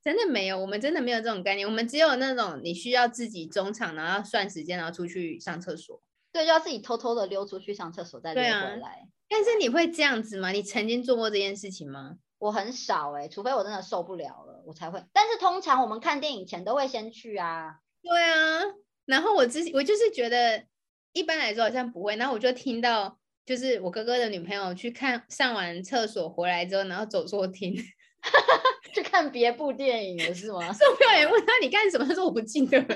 [0.02, 6.00] 真的没有，我们真的没有这种概念，我们只有那种你需要自己中场，然后算时间，然后出去上厕所。
[6.32, 9.08] 对，就要自己偷偷的溜出去上厕所，再溜回来。
[9.28, 10.52] 但是你会这样子吗？
[10.52, 12.16] 你曾经做过这件事情吗？
[12.38, 15.04] 我很少哎，除非我真的受不了了，我才会。
[15.12, 17.80] 但是通常我们看电影前都会先去啊。
[18.02, 18.60] 对啊，
[19.04, 20.64] 然后我之前我就是觉得
[21.12, 23.19] 一般来说好像不会，然后我就听到
[23.50, 27.74] 就是我哥哥的女朋友去看上完厕所回来之后，然后走错厅，
[28.94, 30.60] 去看别部电影了是吗？
[30.72, 32.06] 售票员问他你干什么？
[32.06, 32.86] 他说我不记得了。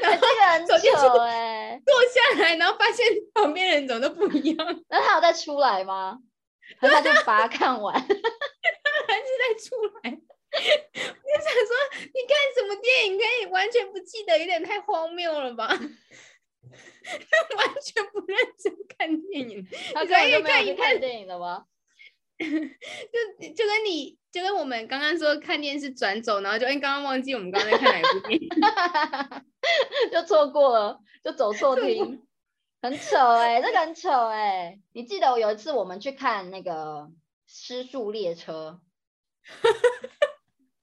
[0.00, 3.04] 然后这个很丑哎，坐下来，然后发现
[3.34, 4.84] 旁边人怎么都不一样。
[4.88, 6.16] 那他有再出来吗？
[6.80, 10.10] 他就把它看完，还是再出来？
[10.10, 15.78] 我就想说，你看什么电影可以完全不记得，有点太荒谬了吧？
[17.56, 21.64] 完全不认真看电影，他可以看一看电影的吗？
[22.42, 28.48] 就就跟你就跟我们刚刚说看电视转走，然后就哎刚刚忘记我们刚刚在看哪部电影，
[30.10, 32.20] 就错过了，就走错厅，
[32.82, 34.80] 很丑哎，这个很丑哎。
[34.92, 36.72] 你记得我有一次我们去看那个
[37.46, 38.80] 《失速列车》，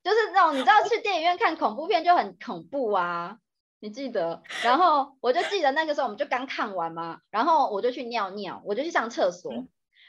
[0.02, 3.38] 就是那种你知道去电影院看恐怖片就很恐怖啊，
[3.80, 4.42] 你记得？
[4.64, 9.52] 然后我就记得那个时候我们就刚看完嘛，然后我就去尿尿，我就去上厕所。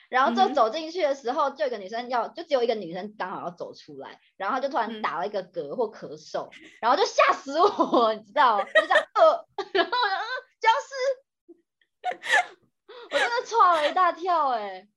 [0.09, 6.49] 然后就走进去的时候，就有个女生要，就只有一个女生刚好要走出来，然后就突然打了一个嗝或咳嗽，
[6.81, 8.59] 然后就吓死我， 你知道？
[8.61, 10.19] 就这样呃， 然后呃
[10.59, 11.63] 僵尸，
[13.13, 14.89] 我真的错了一大跳哎，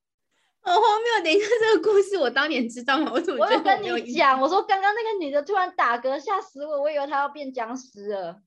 [0.61, 1.23] 好荒谬！
[1.23, 3.11] 等一下这个故事我当年知道吗？
[3.13, 4.41] 我怎么我有跟你讲？
[4.41, 8.41] 我说刚刚那个女的突然打嗝吓死我，我以为她要变僵尸了。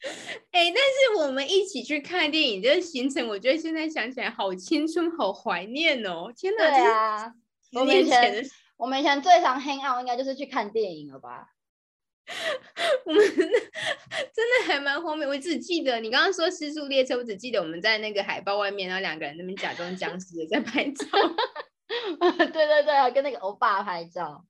[0.52, 6.32] 哎，但是我们一起去看电影这个行程，我觉得现在想起来好青春，好怀念哦！
[6.36, 7.34] 天哪，对啊，
[7.72, 8.44] 我们以前
[8.76, 11.48] 我们以前最常 hang out 应该就是去看电影了吧？
[13.06, 15.28] 我们真的还蛮荒谬。
[15.28, 21.06] 我只记得你刚刚说失速列车，我只记得我们在那个海报外面，然后两个人那边假装僵尸在拍照。
[22.52, 24.44] 对对对，跟那个欧巴拍照。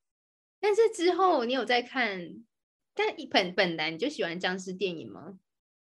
[0.60, 2.44] 但是之后你有在看？
[2.98, 5.38] 但本本来你就喜欢僵尸电影吗？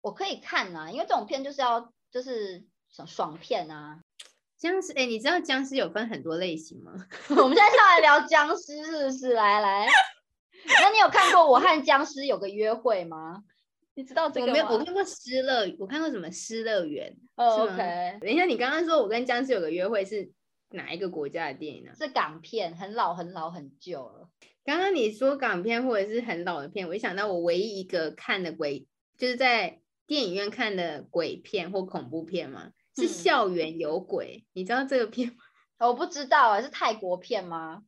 [0.03, 4.01] 我可以看啊，因为这种片就是要就是爽爽片啊。
[4.59, 6.92] 僵尸哎，你知道僵尸有分很多类型吗？
[7.31, 9.33] 我们现在上来聊僵尸是不是？
[9.33, 9.87] 来来，
[10.83, 13.42] 那你有看过《我和僵尸有个约会》吗？
[13.94, 14.53] 你知道这个吗？
[14.53, 18.18] 我没有，我看过《失乐》，我看过什么《失乐园》？OK。
[18.21, 20.31] 等一下，你刚刚说我跟僵尸有个约会是
[20.71, 21.92] 哪一个国家的电影呢？
[21.97, 24.29] 是港片，很老很老很旧了。
[24.68, 35.37] 刚刚你说港片或者是很老的片，我一想到我唯一一个看的鬼，就是在电影院看的鬼片或恐怖片嘛，是《校园有鬼》，你知道这个片吗？
[35.88, 37.81] 我不知道啊，是泰国片吗？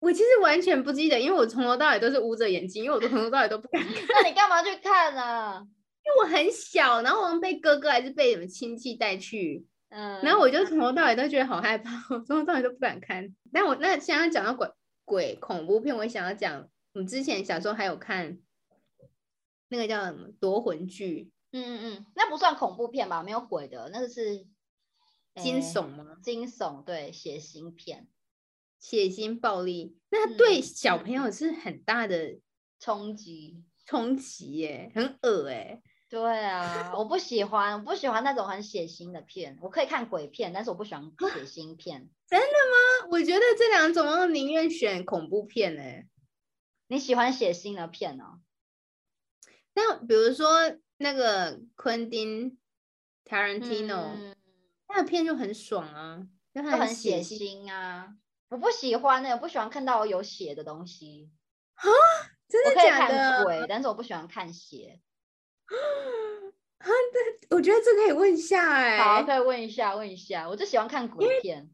[0.00, 3.94] 我其实完全不记得，因为我从头到尾都是捂着眼睛，因为我从头到尾都不敢看。
[4.22, 5.66] 那你干嘛去看呢？
[6.04, 13.34] 因为我很小，然后我们被哥哥还是被什么亲戚带去，嗯，然后我就从头到尾都觉得好害怕，我从头到尾都不敢看。
[13.50, 14.68] 但我那现在讲到鬼。
[15.04, 18.38] 鬼恐怖片，我想要讲，我们之前小时候还有看
[19.68, 23.22] 那个叫什么夺魂剧，嗯嗯嗯，那不算恐怖片吧？
[23.22, 24.46] 没有鬼的，那个是
[25.36, 26.18] 惊悚吗？
[26.22, 28.08] 惊悚，对，血腥片，
[28.78, 32.38] 血腥暴力，那对小朋友是很大的
[32.78, 35.82] 冲击，冲击耶，很恶哎。
[36.14, 39.58] 对啊，我不喜欢，我不喜欢那种很血腥的片。
[39.60, 42.08] 我可以看鬼片，但是我不喜欢血腥片。
[42.30, 43.08] 真的吗？
[43.10, 45.82] 我觉得这两种我宁愿选恐怖片呢。
[46.86, 48.38] 你喜欢血腥的片哦？
[49.74, 52.58] 那比如说那个昆汀
[53.24, 54.34] Tarantino，
[54.88, 58.14] 那个片就很爽啊，就很血腥啊。
[58.50, 61.32] 我不喜欢那，我不喜欢看到有血的东西
[61.74, 61.82] 啊。
[62.46, 63.42] 真的假的？
[63.42, 65.00] 鬼，但是我不喜欢看血。
[66.78, 71.70] 啊，对，我觉得这可以问一下哎，好，可以问一下，问一下，我就喜欢看鬼片，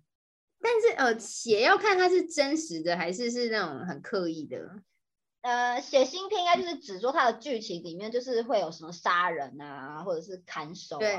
[0.61, 4.83] 但是呃，写要看它是真实的还是是那种很刻意的，
[5.43, 11.17] 呃，写新片应该就是指说它的剧情里面就是会有什么杀人啊，或者是砍手啊，对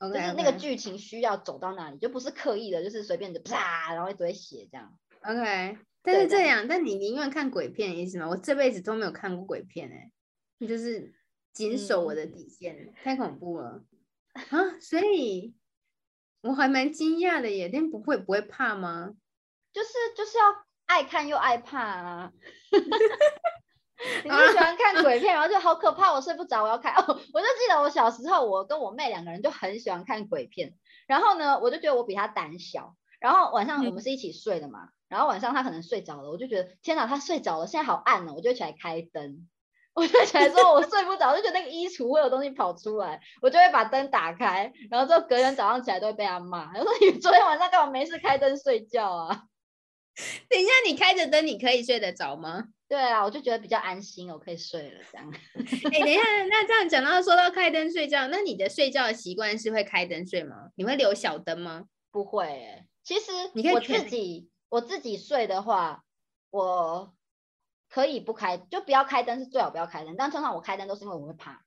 [0.00, 4.94] ，OK，就是那个剧情需要走到哪里，就不是刻意的，就是随便的啪，然后一堆血这样。
[5.22, 8.28] OK，但是这样，但你宁愿看鬼片意思吗？
[8.28, 10.10] 我这辈子都没有看过鬼片哎，
[10.58, 11.14] 你就是
[11.56, 13.82] 谨守我的底线，太恐怖了
[14.34, 14.78] 啊！
[14.80, 15.56] 所以
[16.42, 19.14] 我还蛮惊讶的耶，但不会不会怕吗？
[19.72, 20.44] 就是就是要。
[20.86, 22.32] 爱看又爱怕啊！
[22.70, 26.94] 你就喜欢看鬼片，然后就好可怕，我睡不着，我要看。
[27.02, 30.76] 哦，我就记得我小时候，我跟我妹两个人就很喜欢看鬼片。
[31.08, 32.94] 然后呢，我就觉得我比她胆小。
[33.18, 39.48] 然后晚上我们是一起睡的嘛，然后晚上她可能睡着了，我就觉得天哪，她睡着了，现在好暗哦，我就起来开灯。
[39.96, 44.70] 我就起来说我睡不着，就觉得那个衣橱会有东西跑出来，我就会把灯打开。
[44.90, 49.44] 然后之后隔天早上起来都会被他骂，他说你昨天晚上干嘛没事开灯睡觉啊？
[50.48, 52.64] 等一下，你开着灯，你可以睡得着吗？
[52.88, 55.32] 对啊，我就觉得比较安心，我可以睡了这样。
[55.92, 60.68] 哎，等一下，那这样讲到说到开灯睡觉，那你的睡觉的习惯是会开灯睡吗？
[60.76, 61.84] 你会留小灯吗？
[62.12, 63.32] 不会，其实
[63.74, 66.02] 我自己我自己睡的话，
[66.50, 67.12] 我
[67.96, 70.16] 可以不开，就不要开灯是最好不要开灯。
[70.18, 71.64] 但通常我开灯都是因为我会怕。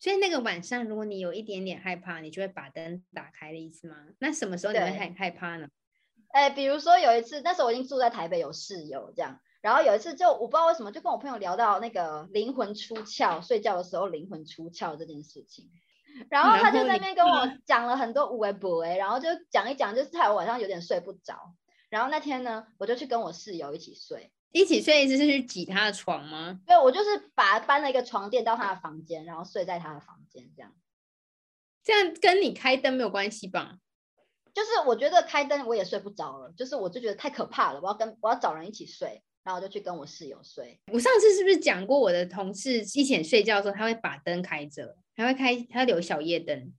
[0.00, 3.94] 所以那个晚上，如果你有一点点害怕，你就会把灯打开的意思吗？
[4.18, 5.68] 那什么时候你会很害怕呢？
[6.32, 9.38] 哎，比如说有一次，那时候我已经住在台北，有室友这样。
[9.60, 15.70] 然后有一次，就我不知道为什么，就跟我朋友聊到那个灵魂出窍，睡觉的时候灵魂出窍这件事情。
[16.28, 21.54] 然后他就在那边跟我讲了很多无为不为，然后就讲一讲，就是害我晚上有点睡不着。
[21.92, 26.58] 然后那天呢，我就去跟我室友一起睡，一起睡意思是去挤他的床吗？
[26.66, 30.72] 对，我就是把搬了一个床垫到他的房间，然后睡在他的房间这样。
[31.84, 33.76] 这样跟你开灯没有关系吧？
[34.54, 40.80] 就是我觉得开灯我也睡不着了，就是我就觉得太可怕了，我要跟我要找人一起睡，然后就去跟我室友睡。
[40.90, 46.72] 我上次是不是讲过我的同事一起睡觉的时候，他会把灯开着，还会开他留小夜灯。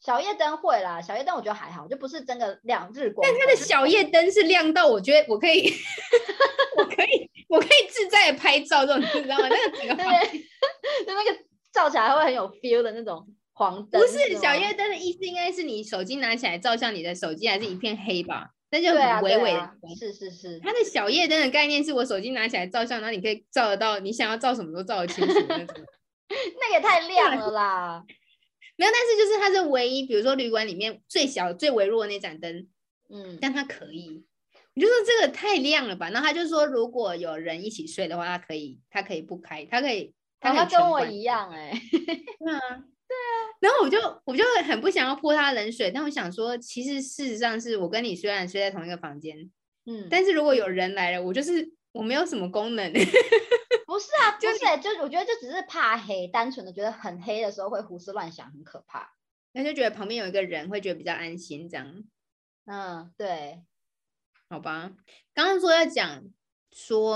[0.00, 3.22] 小夜灯会啦，小夜灯我觉得还好，就不是真的亮日光。
[3.22, 5.70] 但它的小夜灯是亮到我觉得我可以，
[6.76, 9.46] 我可以，我可以自在的拍照这种，你知道吗？
[9.48, 10.38] 那个对，
[11.06, 11.38] 就那个
[11.72, 13.26] 照起来会很有 feel 的那种。
[13.52, 18.48] 黄灯不是小夜灯的意思，应该是你手机拿起来照相，你的手机还是一片黑吧？
[18.70, 19.70] 那就很微微的。
[19.98, 25.84] 是是是，它的小夜灯的概念是我手机拿起来照相，然后你可以照得到你想要照什么都照得清楚那种。
[26.58, 28.02] 那也太亮了啦！
[28.80, 32.66] 没有，但是就是它是唯一，比如说旅馆里面最小最微弱的那盏灯，
[33.10, 34.24] 嗯，但它可以。
[34.72, 36.08] 你就说这个太亮了吧？
[36.08, 41.72] 然后他就说，如果有人一起睡的话，他可以，他可以不开，他可以，他跟我一样哎。
[41.90, 42.58] 对啊。
[43.10, 49.50] 对啊，然后我就我就很不想要泼他冷水，但我想说，其实事实上是我跟你虽然睡在同一个房间，
[49.84, 52.92] 嗯，但是如果有人来了，我就是我没有什么功能。
[54.02, 59.12] 不是啊，就是，就我觉得就只是怕黑，单纯的觉得很黑的时候会胡思乱想，很可怕。
[59.52, 62.04] 那就觉得旁边有一个人会觉得比较安心，这样。
[62.64, 63.62] 嗯，对，
[64.48, 64.92] 好吧。
[65.34, 66.24] 刚刚说要讲
[66.72, 67.14] 说，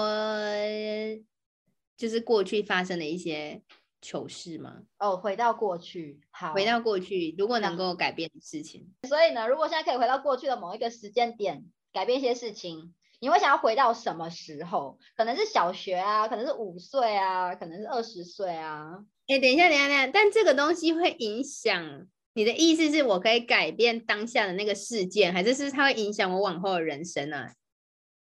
[1.96, 3.62] 就是过去发生的一些。
[4.06, 4.82] 糗事吗？
[4.98, 8.92] 哦，回到过去，好，回到过去，如果能够改变的事情。
[9.08, 14.98] 所以呢，如果现在可以回到过去的某一个时间点，改变一些事情，你会想要回到什么时候？
[15.16, 18.98] 可能是小学啊，可能是五岁啊，可能是二十岁啊。
[19.28, 27.54] 哎，等一下，等一下，等一下，但这个东西会影响你的意思是我可以改变当下的那个事件，还是是它会影响我往后的人生啊？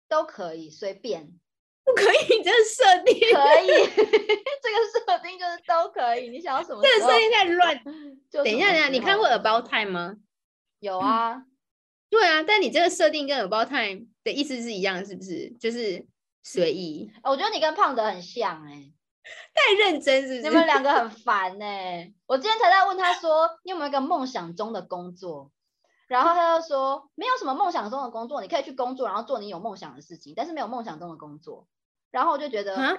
[0.08, 1.30] 都可以，随便。
[1.84, 6.30] 不可以，这个设定可以， 这个设定就是都可以。
[6.30, 6.82] 你想要什么？
[6.82, 7.80] 这个设定太乱。
[8.32, 10.16] 等一下，等一下，你看过《About Time》吗？
[10.80, 11.44] 有啊，
[12.08, 15.50] 对啊，但你这个设定跟《About Time》的意思是一样，是不是？
[15.60, 16.06] 就是
[16.42, 17.10] 随意。
[17.22, 18.92] 我觉得你跟胖子很像哎，
[19.54, 20.48] 太认真是不？
[20.48, 22.12] 你们两个很烦哎。
[22.26, 25.50] 我今天才在问他说，你有没有一个梦想中的工作？
[26.06, 31.68] 然后他就说，没有什么梦想中的工作，你可以去工作，然后做你有梦想的事情，但是没有梦想中的工作。
[32.10, 32.98] 然后我就觉得，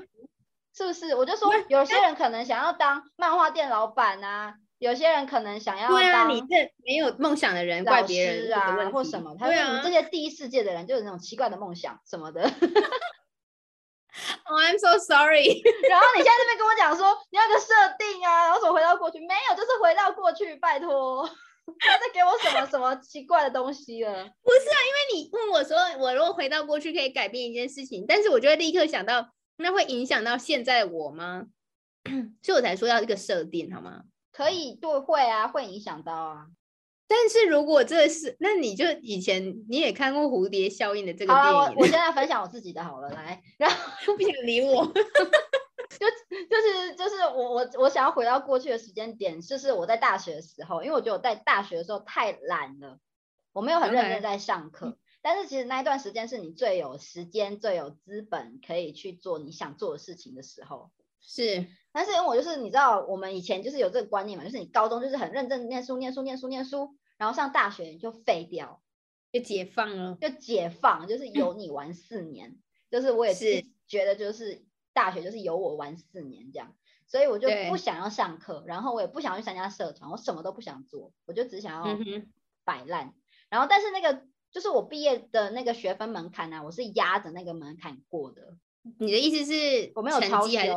[0.74, 1.14] 是不是？
[1.16, 9.36] 我就说，有些人可能想要当漫画店老板啊，有些人可能想要当你这没有梦想的人，怪别人啊，或什么？
[9.40, 12.42] 他说你们这些第一世界的人，就有那种奇怪的梦想什么的。
[14.44, 15.62] Oh, I'm so sorry。
[15.88, 17.68] 然后你现在这边跟我讲说，你要个设
[17.98, 19.20] 定啊，然后怎么回到过去？
[19.20, 21.26] 没有，就是回到过去，拜托。
[21.80, 24.12] 他在给我什么什么奇怪的东西了？
[24.12, 31.46] 不是啊，因为你问我说，我如果回到过去可以改变一件事情，但是我就会立刻想到，那会影响到现在我吗？
[32.44, 34.02] 所以我才说要一个设定，好吗？
[34.32, 36.48] 可以，对，会啊，会影响到啊。
[37.08, 41.54] 但是如果这是，那你就以前你也看过蝴蝶效应的这个电影。
[41.54, 43.76] 我我现在分享我自己的好了，来，然后
[44.16, 46.08] 不想理我， 就
[46.50, 52.98] 就是就是我我我想要回到过去的时间点，就是我在大学的时候，因为我觉得我在大学的时候太懒了，
[53.52, 54.98] 我没有很认真在上课。
[55.22, 60.92] 但是其实那一段时间是你最有时间、最有资本可以去做你想做的事情的时候。
[61.20, 68.82] 是，但是因为我就是你知道，我们以前就是有这个观念嘛，就是你高中就是很认真念书、念书、念书、念书，然后上大学就废掉，
[69.32, 72.58] 就解放了，就解放，就是有你玩四年。
[72.90, 76.76] 就是我也是觉得，就是大学就是有我玩四年这样，
[77.08, 81.98] 所以我就不想要上课，然后我也不想去参加社团，我什么都不想做，我就只想要
[82.66, 83.14] 摆烂。
[83.50, 88.58] 然后但是那个就是我毕业的那个学分门槛啊，我是压着那个门槛过的。
[89.00, 90.74] 你的意思是，我没有超修学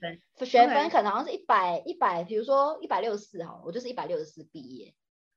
[0.00, 4.92] 分，学分可能好像是一百一百，比如说一百六十四好，我就是一百六十四毕业，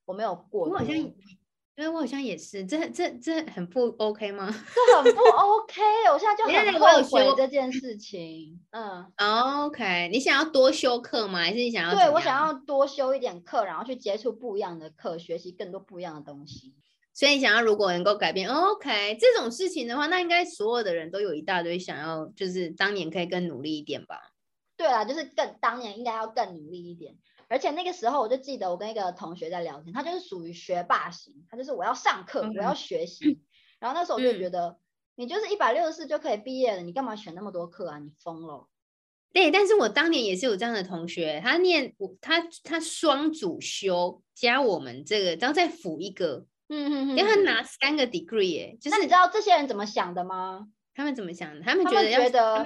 [0.06, 0.68] 我没有过。
[0.68, 4.48] 我好像，因为我好像也是，这这这很不 OK 吗？
[4.52, 8.60] 这很不 OK，我现在就 很后悔这件事情。
[8.72, 9.10] 嗯
[9.64, 11.40] ，OK，你想要多修课吗？
[11.40, 11.96] 还是你想要？
[11.96, 16.76] 对我想要多修一点课，然后去接触不一样的课，学习更多不一样的东西。
[17.20, 24.32] 所以想要如果能够改变，OK，这种事情的话，那应该所有的人都有一大堆想要，就是当年可以更努力一点吧？
[24.78, 27.18] 对啊，就是更当年应该要更努力一点。
[27.50, 33.42] 而且那个时候我就记得我跟一个同学在聊天，他就是属于学霸型，他就是我要上课，我要学习。
[33.82, 34.78] 然后那时候我就觉得，
[35.16, 38.00] 你就是一百六十四就可以毕业了，你干嘛选那么多课啊？
[38.00, 38.66] 你疯了？
[39.34, 46.46] 对，但是我当年也是有这样的同学，他念我他他双主修加我们这个，然后再辅一个。
[46.70, 50.68] 嗯嗯因为他拿三个 degree 哎，就是你知道这些人怎么想的吗？
[50.96, 51.62] 他们怎么想的？
[51.62, 52.66] 他们觉得觉得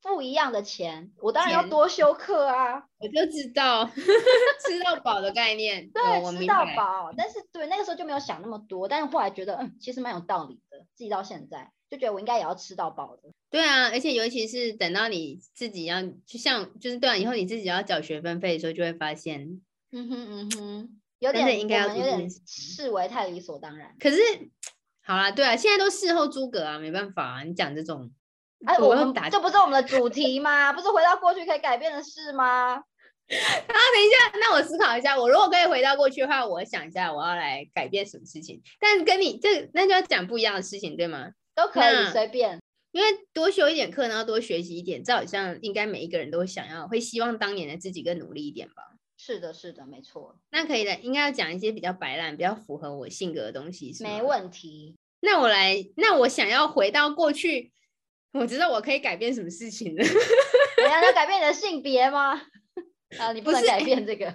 [0.00, 2.84] 付一样的钱，我当然要多修课啊！
[2.98, 6.02] 我就知道 吃到饱的概念，对，
[6.38, 7.12] 吃到饱。
[7.16, 10.84] 但是对那个时候就没有想那么多，但是后来觉得嗯，其实蛮有道理的。
[10.94, 13.22] 记到现在就觉得我应该也要吃到饱的。
[13.50, 21.00] 对啊，而且尤其是等到你自己要，就像就是对啊，以后你自己要缴学分费的时候，就会发现，嗯哼嗯哼。
[21.18, 23.94] 有点，应该要有点视为太理所当然。
[23.98, 24.18] 可是，
[25.04, 27.42] 好啦，对啊，现在都事后诸葛啊，没办法啊。
[27.42, 28.10] 你讲这种，
[28.64, 30.72] 哎，我们这不是我们的主题吗？
[30.72, 32.74] 不是回到过去可以改变的事吗？
[33.28, 38.62] 啊，等一下，那我思考一下，我如果可以回到过去的话，我想一下我要来改变什么事情。
[38.80, 41.30] 但跟你这那就要讲不一样的事情，对吗？
[41.54, 42.60] 都可以随便，
[42.92, 48.82] 因为多修一点课，然后多学习一点，这好像应该每一个人都想要，会希望当年的自己更努力一点吧。
[49.20, 50.38] 是的，是的，没错。
[50.50, 54.96] 那可以的，应该要讲一些比较白烂、比较符合我性格的东西，是没问题。
[55.20, 57.72] 那我来，那我想要回到过去，
[58.32, 60.02] 我知道我可以改变什么事情了。
[60.02, 62.40] 你要改变你的性别吗？
[63.18, 64.32] 啊，你不能改变这个。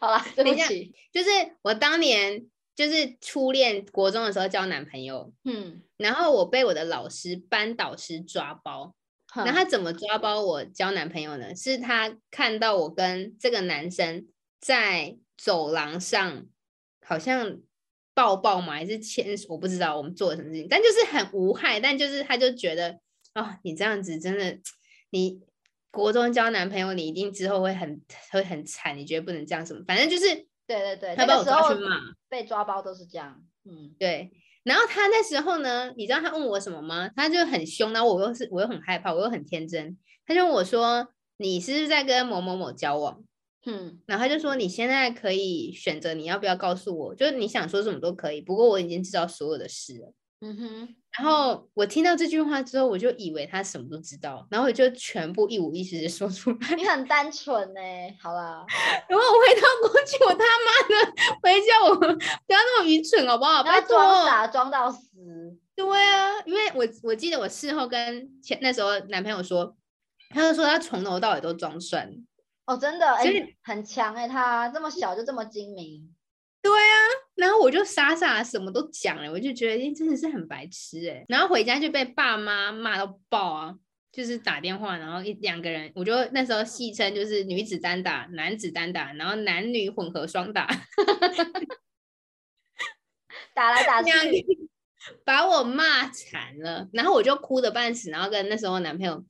[0.00, 1.28] 好了， 对不起，就是
[1.60, 8.94] 我当年就是初恋国中的时候交男朋友，嗯，然后我被我的老师班导师抓包。
[9.36, 11.54] 那他怎么抓包我交男朋友呢？
[11.56, 14.28] 是他看到我跟这个男生
[14.60, 16.46] 在走廊上，
[17.06, 17.58] 好像
[18.14, 19.34] 抱抱嘛，还是牵？
[19.48, 21.80] 我不知道我们做了什么事情，但就是很无害。
[21.80, 22.98] 但就是他就觉得，
[23.34, 24.58] 哦，你这样子真的，
[25.10, 25.40] 你
[25.90, 28.96] 国中交男朋友，你一定之后会很会很惨。
[28.98, 29.82] 你觉得不能这样什么？
[29.86, 30.34] 反正就是
[30.66, 33.42] 对对对，他把我抓去骂，被抓包都是这样。
[33.64, 34.30] 嗯，对。
[34.64, 37.10] 然后他那时候呢，你知道他问我什么吗？
[37.16, 41.08] 他就很凶，然后我又是我又很害怕，我又很天真，他就问我说
[41.38, 43.24] ：“你是不是在跟某某某交往？”
[43.66, 50.12] 嗯，然后他就说：“你现在可以选择你要不要告诉我，就是你想说什么都可以，不过我已经知道所有的事了。”
[50.42, 50.94] 嗯哼。
[51.18, 56.74] 然后我听到这句话之后，我就以为他什么都知道，然后我就全部一五一十的说出来。
[56.74, 57.80] 你很单纯呢，
[58.20, 58.64] 好了。
[59.08, 61.12] 然后我回到过去，我他妈的
[61.42, 63.62] 回家，我不要那么愚蠢好不好？
[63.62, 65.08] 不要装傻装到死。
[65.74, 69.76] 对啊，因为我我记得我事后跟前那时候男朋友说，
[70.30, 72.10] 他就说他从头到尾都装蒜。
[72.64, 73.24] 哦，真的，哎，
[73.62, 76.11] 很强哎，他这么小就这么精明。
[76.62, 76.96] 对啊，
[77.34, 81.24] 然后我就傻傻什么都讲了，我就觉得哎，真的是很白痴哎。
[81.28, 83.74] 然后回家就被爸妈骂到爆啊，
[84.12, 90.66] 就是打电话，然后一两个人，我就那时候戏称就是女子单打，男子单打，然后男女混合双打，
[93.54, 94.10] 打来打去，
[95.24, 96.88] 把我骂惨了。
[96.92, 99.24] 然后我就哭的半死，然后跟那时候男朋友。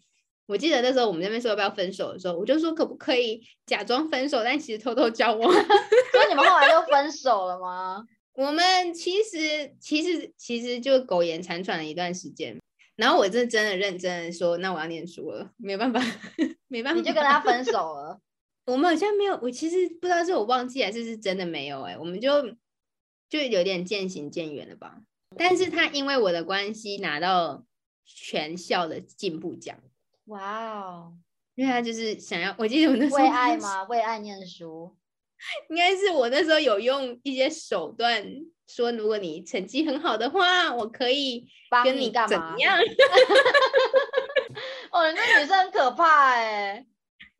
[0.52, 5.50] 我记得那时候我们那边说要不要分手的时候，我就说可不可以假装分手，但其实偷偷交往。
[5.50, 8.04] 所以你们后来就分手了吗？
[8.36, 12.58] 我们其实其实其实就苟延残喘了一段时间。
[12.96, 15.98] 然后我真真的认真的说，那我要念书了，没办法，
[16.68, 18.20] 没办法，你就跟他分手了。
[18.66, 22.30] 我们好像没有，我其实不知道是我忘记还是是真的没有哎，我们就
[23.30, 24.98] 就有点渐行渐远了吧。
[25.38, 27.64] 但是他因为我的关系拿到
[28.04, 29.78] 全校的进步奖，
[30.26, 31.12] 哇哦！
[31.54, 33.82] 因为他就是想要，我记得我那时候为爱吗？
[33.84, 34.96] 为爱念书，
[35.68, 38.24] 应该是我那时候有用一些手段
[38.68, 41.46] 说，如果你成绩很好的话，我可以
[41.84, 42.28] 跟你干嘛？
[42.28, 42.78] 怎样？
[44.92, 46.86] 哦，那女生很可怕哎。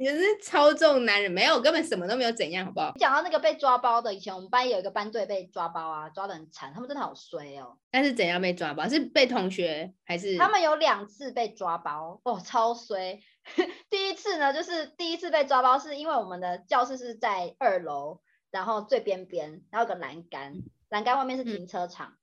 [0.03, 2.91] 你是操纵男人，没有，根本什么都没有怎样，好不好？
[2.97, 7.79] 你讲到那个被抓包的，以前我们班有一个班队被抓包啊，抓的很惨，他们真的好衰哦。
[7.93, 8.89] 但是怎样被抓包？
[8.89, 10.37] 是被同学还是？
[10.39, 13.21] 他们有两次被抓包哦，超衰。
[13.89, 20.55] 第一次呢，就是第一次被抓包，是因为我们的教室是在二楼，然后最边边，然后有个栏杆，
[20.89, 22.15] 栏杆外面是停车场，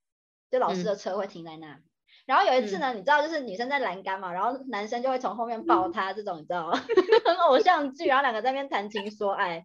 [0.51, 1.79] 就老师的车会停在那。
[2.29, 6.77] 然后有一次呢，你知道，就是女生在栏杆嘛，然后男生就会从后面抱她，这种你知道吗？
[7.25, 9.63] 很偶像剧，然后两个在那边谈情说爱，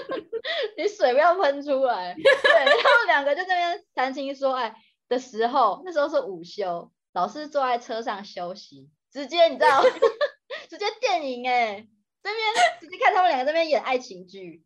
[0.76, 2.14] 你水不要喷出来。
[2.14, 4.76] 对，然后两个就在那边谈情说爱
[5.08, 9.82] 的时候，那时候是午休，老师坐在车上休息，直接你知道，
[10.68, 11.88] 直接电影哎，
[12.22, 14.62] 这边直接看他们两个在那边演爱情剧，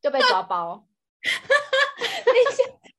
[0.00, 0.86] 就被抓包。
[2.24, 2.50] 那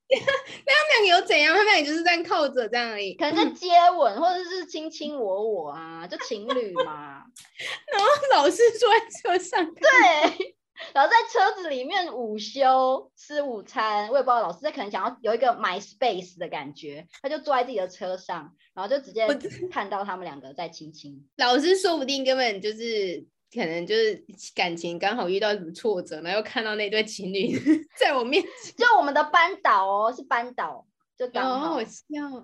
[0.09, 0.25] 他们
[0.65, 1.53] 两个有怎样？
[1.53, 7.23] 他们两个就是这样靠着这样而已，可能在接吻或者是卿卿我我啊，就情侣嘛。
[7.91, 10.55] 然后老师坐在车上，对，
[10.93, 14.07] 然后在车子里面午休吃午餐。
[14.09, 19.27] 我也不知道老师在可能想要有一个 my space 的感觉，他就坐在自己的车上，然后就直接
[19.69, 21.27] 看到他们两个在亲亲。
[21.37, 23.25] 老师说不定根本就是。
[23.53, 27.57] 可能就是感情刚好遇到什么挫折，然后又看到那对情侣
[27.97, 30.85] 在我面前，就我们的班导哦，是班导，
[31.17, 31.95] 就刚好笑。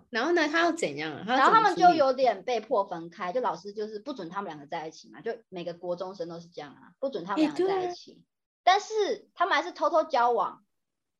[0.09, 1.23] 然后呢，他要怎样？
[1.25, 8.23] 然后他们就有点被迫分开，就老师就是不准他们两个在一起嘛，就每个国中生都是这样啊，不准他们两个在一起。
[8.63, 10.63] 但是他们还是偷偷交往，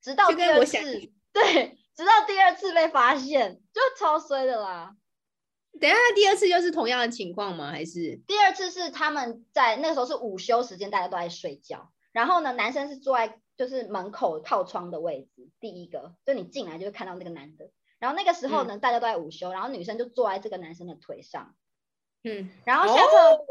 [0.01, 0.77] 直到第二次，
[1.33, 4.95] 对，直到第二次被发现，就超衰的啦。
[5.79, 7.71] 等下，第二次又是同样的情况吗？
[7.71, 11.91] 还是第二次是他们在那个时候是午休时间，大家都在睡觉。
[12.11, 17.69] 然后呢，男生是坐在就是门口靠窗的位置，第一个就你进来就会看到那个男的。
[17.99, 21.55] 然后那个时候呢，大家都在午休，然后女生就坐在这个男生的腿上。
[22.23, 23.43] 嗯， 然后下课，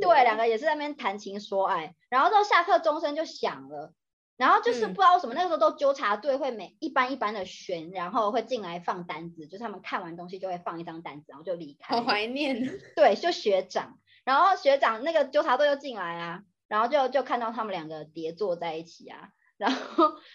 [0.00, 1.94] 对，两个也是在那边谈情说爱。
[2.08, 3.92] 然后到下课钟声就响了。
[4.36, 11.94] 然后就是不知道为什么，那个时候都纠察队会每一班一班的巡，然后会进来放单子，就是他们看完东西就会放一张单子，然后就离开。
[11.94, 12.78] 好怀念。
[12.96, 19.28] 对，就学长，然后学长那个纠察队就进来啊，然后就就看到他们两个叠坐在一起啊，
[19.58, 19.78] 然后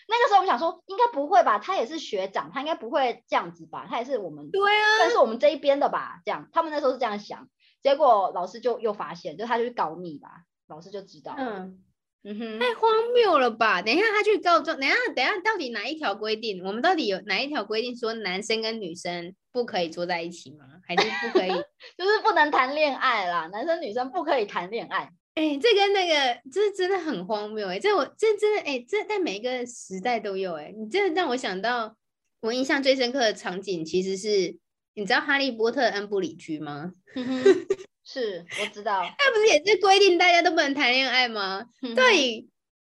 [0.07, 7.49] 那个时候我们想说，应该不会吧，他也是学长，他应该不会这样子吧，他也是我们，对啊，但是我们这一边的吧，这样，他们那时候是这样想，
[7.81, 11.35] 结果老师就又发现，就他就去告密吧，老师就知道。
[11.37, 11.83] 嗯。
[12.23, 13.81] 太荒谬了吧！
[13.81, 16.63] 等一下他去告状，等下等下到底哪一条规定？
[16.63, 20.65] 我们到底有哪一条规定说男生跟女生不可以坐在一起吗？
[20.85, 21.49] 还是不可以？
[21.97, 25.09] 就是不能谈恋爱啦，男生女生不可以谈恋爱。
[25.35, 27.79] 哎，这跟那个这真的很荒谬哎！
[27.79, 30.73] 这我这真的哎，这在每一个时代都有哎。
[30.75, 31.95] 你这让我想到
[32.41, 34.57] 我印象最深刻的场景，其实是
[34.95, 36.93] 你知道哈利波特恩布里居吗？
[38.09, 41.69] 是，我知道，那不是也是规定大家都不能谈恋爱吗？
[41.93, 42.47] 对，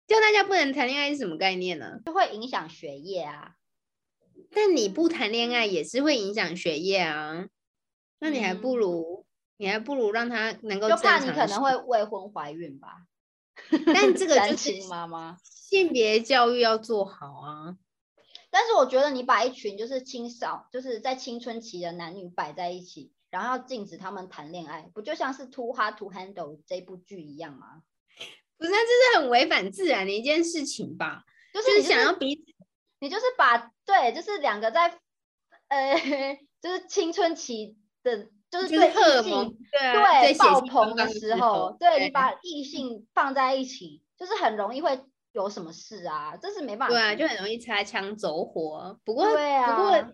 [0.05, 1.99] 叫大家不能谈恋爱是什么概念呢？
[2.05, 3.53] 就会影响学业啊。
[4.51, 7.47] 但你不谈恋爱也是会影响学业啊。
[8.19, 9.25] 那你还不如，
[9.57, 13.07] 你还不如让他能够就怕你可能会未婚怀孕吧。
[13.87, 17.77] 但这个 就是妈妈性别教育要做好啊。
[18.51, 23.11] 但是我觉得你把一群就是青少，就是在青春期的男女摆在一起。
[23.29, 27.83] 然后要禁止他们谈恋爱，不就像是《Too Hard to Handle》这部剧一样吗？
[28.57, 31.23] 不是，这是很违反自然的一件事情吧？
[31.53, 32.41] 就是想要彼此，
[32.99, 34.99] 你就是把对，就是两个在
[35.67, 35.95] 呃，
[36.61, 44.99] 就是青春期的，就是对异性对爆棚的时候，对你把异性放在一起，就是很容易会
[45.31, 46.35] 有什么事啊？
[46.35, 48.99] 这是没办法，对啊，就很容易擦枪走火。
[49.05, 50.13] 不过，对啊，不过。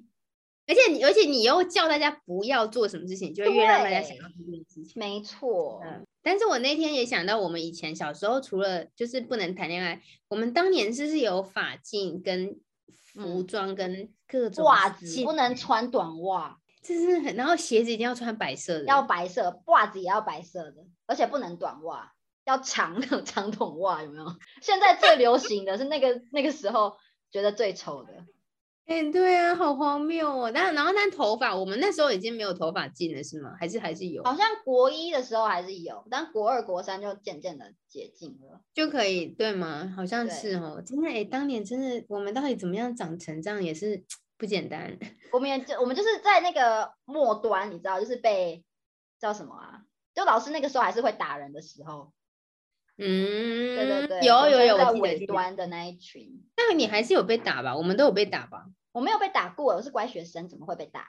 [0.67, 4.93] 而且你，而且你又叫大家不要做什么事情，就会越让大家想要做这件事情。
[4.95, 5.81] 没错。
[5.85, 6.05] 嗯。
[6.23, 12.59] 但是我那天也想到，我们以前小时候除了就是不能谈恋爱，我们当年是是有法镜跟
[13.13, 22.11] 服装跟各种袜子，不能穿短袜，就是很，然后鞋子一定要穿白色的，要白色，袜子也要白色的，而且不能短袜，
[22.45, 24.25] 要长的 长筒袜，有没有？
[24.63, 26.97] 现在最流行的是那个那个时候
[27.31, 28.25] 觉得最丑的。
[28.85, 30.51] 哎，对啊，好荒谬哦！
[30.53, 33.55] 但然后但头发，我们那时候已经没有头发禁了，是吗？
[33.59, 34.23] 还是还是有？
[34.23, 39.91] 好像国一的时候还是有，但国二、国三就渐渐的解禁了，就可以对吗？
[39.95, 40.83] 好像是哦。
[40.85, 44.03] 真的哎，当年真的，我们到底怎么样长成这样也是
[44.37, 44.95] 不简单。
[45.31, 48.63] 我们也就我们就是在那个末端，你知道，就是被
[49.19, 49.81] 叫什么啊？
[50.13, 52.11] 就老师那个时候还是会打人的时候。
[52.97, 56.29] 嗯，对对对，有有有，在尾端的那一群。
[56.55, 57.75] 那你还是有被打吧？
[57.75, 58.65] 我们都有被打吧？
[58.93, 61.05] 我没有被打过，我是乖学生，怎么会被打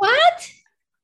[0.00, 0.42] ？What？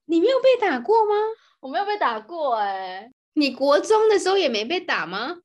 [0.07, 1.15] 你没有被打过吗？
[1.61, 3.11] 我没有被打过哎。
[3.35, 5.37] 你国中的时候也没被打吗？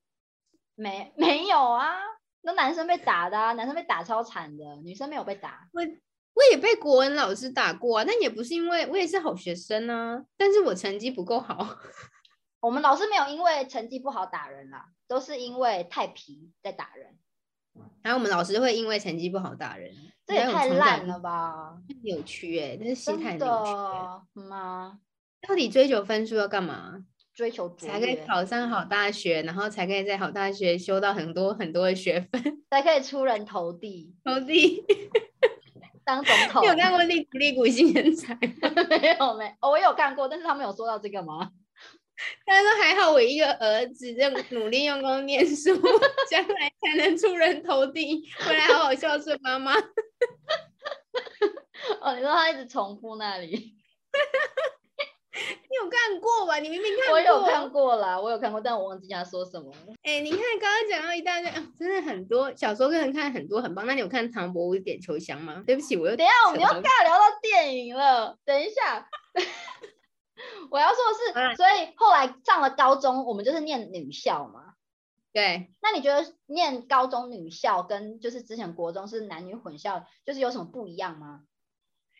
[0.74, 1.94] 没没有啊，
[2.42, 5.68] 那男生被打的，啊，男生被打超惨的，女生没有被打。
[5.72, 5.80] 我
[6.32, 11.78] 我也被国文老师打过啊，但也不是因为我也是好学生啊，但是我成绩不够好。
[12.64, 17.18] 我们老师没有因为成绩不好打人啦，都是因为太皮在打人。
[18.02, 19.92] 然后我们老师会因为成绩不好打人，
[20.26, 21.76] 这也太烂了吧？
[22.02, 24.98] 扭曲哎，这是心态扭曲吗？
[25.46, 27.04] 到底追求分数要干嘛？
[27.34, 34.14] 追求才可以考上好大学，然后才可以在好大学修到很多很多的学分，才可以出人头地。
[34.24, 34.82] 头地
[36.02, 36.62] 当总统？
[36.64, 38.34] 你有看过《利利古新人才》？
[38.88, 41.50] 没有没，我有看过，但是他们有说到这个吗？
[42.46, 45.74] 他说：“还好我一个儿子，用努力用功念书，
[46.30, 49.74] 将来才能出人头地，回来好好孝顺妈妈。
[52.00, 53.50] ”哦，你说他一直重复那里？
[55.34, 56.58] 你有看过吧？
[56.60, 57.14] 你明明看过。
[57.14, 59.94] 我有看过啦，我有看过，但我忘记他说什么了。
[60.04, 63.84] 哎，你看刚刚讲到一大堆，真的很多小时候跟人看很多很棒。
[63.86, 65.64] 那你有看《唐伯虎点秋香》吗？
[65.66, 68.38] 对不起，我又等一下，我们要尬聊到电影了。
[68.44, 69.08] 等一下。
[70.70, 70.96] 我要说
[71.32, 74.74] 的是，所以后来上了高中，我们就是念女校嘛。
[75.32, 81.42] 对，那你觉得念高中女校跟就是之前国中是男女混校，就是有什么不一样吗？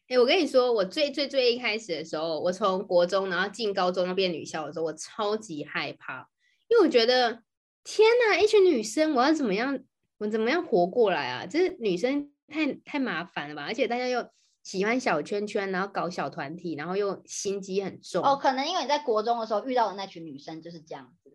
[0.09, 6.29] 哎，我跟你说，我最最最一开始的时候，我从国中然后进高中那变女校的时候，我超级害怕，
[6.69, 7.43] 因为我觉得
[7.85, 9.79] 天哪，一群女生，我要怎么样，
[10.19, 11.47] 我怎么样活过来啊？
[11.47, 14.29] 就是女生太太麻烦了吧，而且大家又。
[14.65, 18.25] 喜欢小圈圈，然后搞小团体，然后又心机很重。
[18.25, 21.31] 哦，可能因为你在国中的时候遇到的那群女生就是这样子，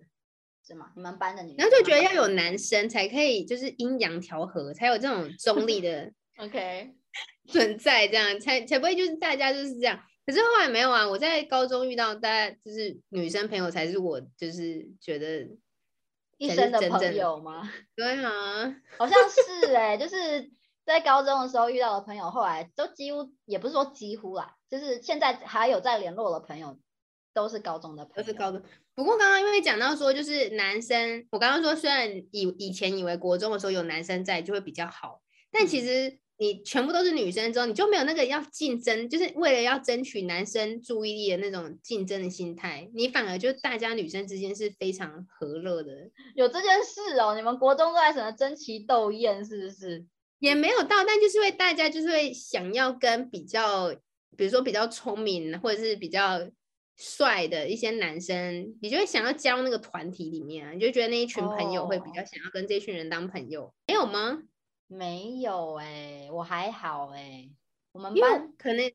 [0.67, 0.91] 是吗？
[0.95, 6.95] 你们班的女生，然后就觉得要有男生才可以，就是阴阳调和，才有这种中立的 OK
[7.47, 9.99] 存在，这样才才不会就是大家就是这样。
[10.25, 15.47] 可是后来没有啊，我在高中遇到大家就是女生朋友，才是我就是觉得
[16.39, 17.71] 一生的朋友吗？
[17.95, 20.49] 对啊，好像是哎，就是。
[20.89, 26.79] 在高中的时候遇到的朋友，后来都几乎也不是说几乎啦，就是现在还有在联络的朋友，
[27.31, 28.23] 都是高中的朋友。
[28.23, 28.59] 都是高中。
[28.95, 35.21] 不过刚刚因为讲到说，就是男生，我刚刚说虽然以以前以为国中的时候有男生在就会比较好，
[35.51, 46.09] 但其实你全部都是女生之后，你就没有那个要竞争，就是为了要争取男生注意力的那种竞争的心态，你反而就大家女生之间是非常和乐的。
[46.33, 50.03] 有这件事哦，你们国中都在什么争奇斗艳，是不是？
[50.39, 53.93] 也没有到，但就是会大家就是会想要跟比较，
[54.35, 56.39] 比如说比较聪明或者是比较
[56.95, 64.41] 帅的一些男生，你就会想要加入那个团体里面啊，你就觉得那一群朋友会比较想要跟这群人当朋友，没有吗？
[64.87, 67.49] 没有哎，我还好哎，
[67.91, 68.91] 我们班可能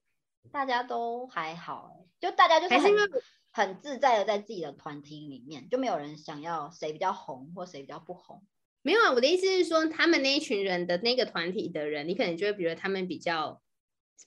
[0.51, 2.92] 大家都还好哎，就大家就是很
[3.53, 8.42] 很自在的在自己的团体里面，就没有人想要谁比较红或谁比较不红。
[8.87, 13.62] 没有啊，我的意思是说，他们那一群人的那个团体的人，你可能就会觉得他们比较，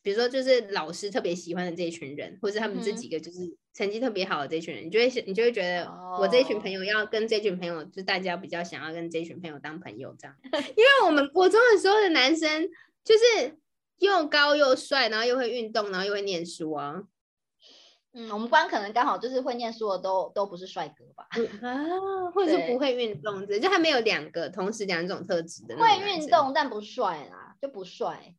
[0.01, 5.85] 比如说就是老师特别喜欢的这一群人，或者他们这几个就是成绩特别好的这群人，你就会你就会觉得
[6.19, 10.35] 我这一群朋友要跟这群朋友，就大家比较想要跟这群朋友当朋友这样。
[10.75, 12.67] 因为我们国中的时候的男生
[13.03, 13.55] 就是
[13.99, 17.03] 又高又帅，然后又会运动，然后又会念书啊。
[18.19, 21.27] 嗯，我们班可能刚好就是会念书的都都不是帅哥吧？
[21.61, 25.77] 啊，或者是不会运动的，就还没有两个同时两种特质的。
[25.77, 28.33] 会运动但不帅啦，就不帅，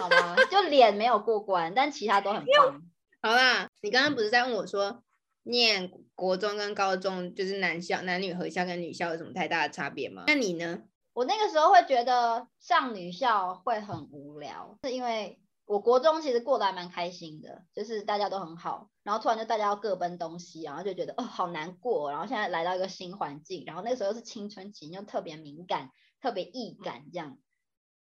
[0.00, 0.34] 好吗？
[0.50, 2.82] 就脸没有过关，但其他都很棒。
[3.22, 5.04] 好啦，你刚刚不是在问我说，
[5.44, 10.24] 念国中跟高中就是男校、男女合校跟女校有什么太大的差别吗？
[10.26, 10.82] 那你呢？
[11.12, 15.38] 我那个时候会觉得上女校会很无聊，是因为。
[15.66, 25.90] 我国中其实过得还蛮开心的，就是大家都很好，然后突然就大家要各奔东西，然后就觉得哦好难过，然后现在来到一个新环境，然后那个时候又是青春期，又特别敏感，
[26.20, 27.38] 特别易感这样，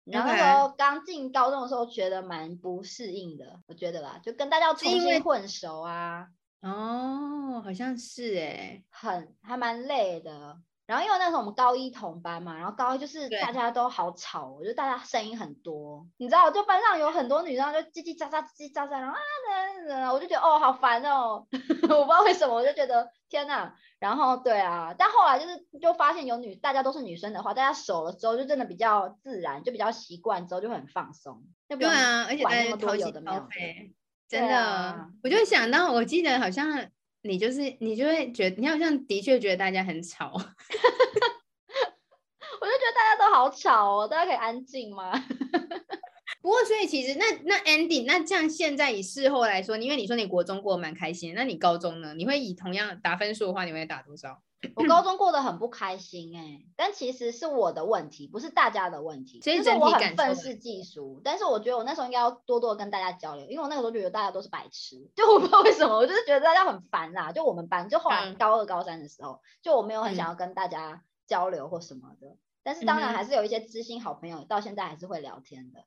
[0.05, 6.29] 然后那时候刚进高中的时候觉得蛮不适应的，我觉得啦，就跟大家重新混熟啊，
[6.61, 10.57] 哦，好像是哎，很还蛮累的，
[10.87, 19.17] 然后因为那时候我们高一同班嘛，然后高一就是大家都好吵，我觉得大家声音很多，你知道，就班上有很多女生就叽叽喳喳叽叽喳喳，然后
[19.93, 23.73] 啊，我就觉得哦好烦哦， 我不知道为什么，我就觉得天呐。
[23.99, 31.45] 然后对啊，但后来就是就发现有女，大家都是女生的话，大家熟了之后就真的比较自然，就比较习惯之后就很放松。
[31.69, 33.95] 对啊，而且大家掏心掏肺，
[34.29, 36.67] 真的，我就想到，我记得好像。
[37.23, 40.51] 你就是你就会觉得你好像的确觉得大家很吵， 我就觉
[42.61, 45.13] 得大家都好吵哦，大家可以安静吗？
[46.43, 52.15] 不过所以其实那那 Andy 那这样现在以事后来说，因为你说你国中过得蛮开心，那你高中呢？
[52.15, 54.43] 你会以同样打分数的话，你会打多少？
[54.77, 59.41] 我高中过得很不开心哎，但其实是我的问题，不是大家的问题。
[59.41, 67.33] 所以我很愤世嫉俗，但是我觉得我那时候应该要多多跟大家交流，因为我那个时候觉得大家都是白痴，就我不知道为什么，我就是觉得大家很烦啦。
[67.33, 72.37] 就我们班，就后来高二、高三的时候，就我没有很想要跟大家交流或什么的。
[72.63, 75.81] 但是当然还是有一些知心好朋友，到现在还是会聊天的。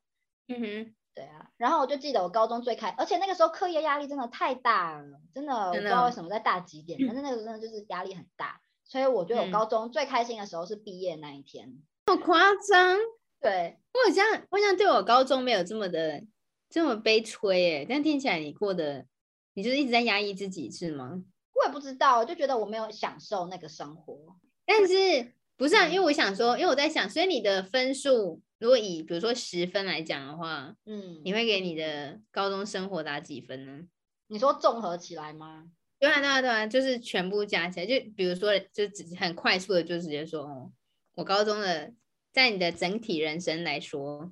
[0.48, 1.50] 嗯哼，对啊。
[1.56, 8.60] 然后我就记得我高中最开，而且那个时候课业压力真的太大了，真的我不知道为什么在大几点，但是那个时候真的就是压力很大。
[8.86, 12.96] 所以我觉得我高中最开心的时候是毕业那一天，好夸张。
[13.40, 16.24] 对，我好像我像对我高中没有这么的
[16.70, 19.06] 这么悲催哎，但听起来你过的，
[19.54, 21.22] 你就是一直在压抑自己是吗？
[21.54, 24.36] 我也不知道，就觉得我没有享受那个生活。
[24.64, 25.86] 但是不是啊？
[25.88, 33.82] 因为我想说，因为我在想，所以你的分数如果以比如说十分来讲的话，嗯，你会给你的高中生活打几分呢？
[34.28, 35.66] 你说综合起来吗？
[35.98, 40.70] 对啊，对啊，对啊，就是全部加起来，就比如说，就只很快速的，就直接说，哦，
[41.14, 41.92] 我高中的，
[42.32, 44.30] 在你的整体人生来说，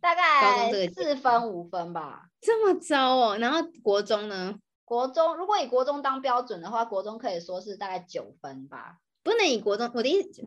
[0.00, 3.36] 大概四分五分吧，这么糟哦。
[3.38, 4.58] 然后国中呢？
[4.86, 8.98] 国中如果以国中当标准的话，国中可以说是大概九分吧。
[9.22, 10.42] 不能以国中，我的意思，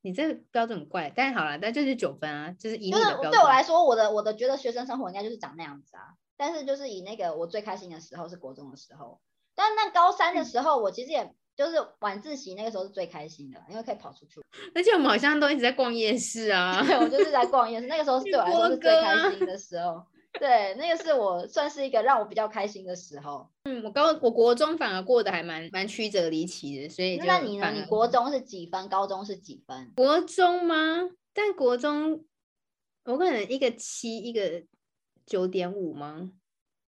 [0.00, 6.14] 你这个标准很怪，但是好了，但就是九分啊，就是以就是对我来说，我的我的觉得学生生活应该就是长那样子啊。
[6.36, 9.20] 但是就是以那个我最开心的时候是国中的时候。
[9.60, 14.40] 但那高三的时候，我其实也就是晚自习那个时候是最开心的，因为可以跑出去。
[14.74, 16.80] 而且我们好像都一直在逛夜市啊。
[16.86, 20.02] 对，我就是在逛夜市，那个时候是对我来说是最开心的时候。
[20.38, 23.46] 对，那个是我算是一个让我比较开心的时候。
[23.64, 27.70] 嗯，我高我国中反而过得还蛮蛮曲折离奇的，所以那你呢？
[27.72, 28.88] 你国中是几分？
[28.88, 29.92] 高中是几分？
[29.94, 31.10] 国中吗？
[31.34, 32.24] 但国中
[33.04, 34.62] 我可能一个七，一个
[35.26, 36.30] 九点五吗？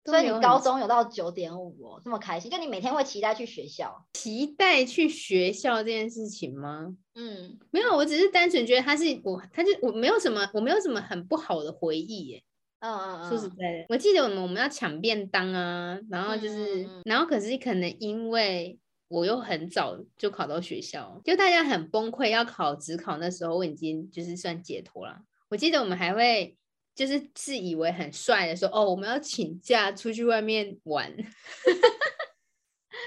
[0.05, 2.51] 所以你高中有到九点五哦，这么开心？
[2.51, 4.05] 就你每天会期待去学校？
[4.13, 6.95] 期待去学校这件事情吗？
[7.15, 12.43] 嗯，没有，我只是单纯觉得他是我，他就我没有什么，我没有什么很不好的回忆耶。
[12.81, 13.29] 嗯嗯嗯。
[13.29, 18.77] 说实在的，我记得我们我们要抢便当啊，然后就是，然后可是可能因为
[19.07, 25.21] 我又很早就考到学校，就大家很崩溃要考职考那时候，我已经就是算解脱了。
[25.49, 26.55] 我记得我们还会。
[26.95, 31.13] 就是自以为很帅的说哦，我们要请假出去外面玩，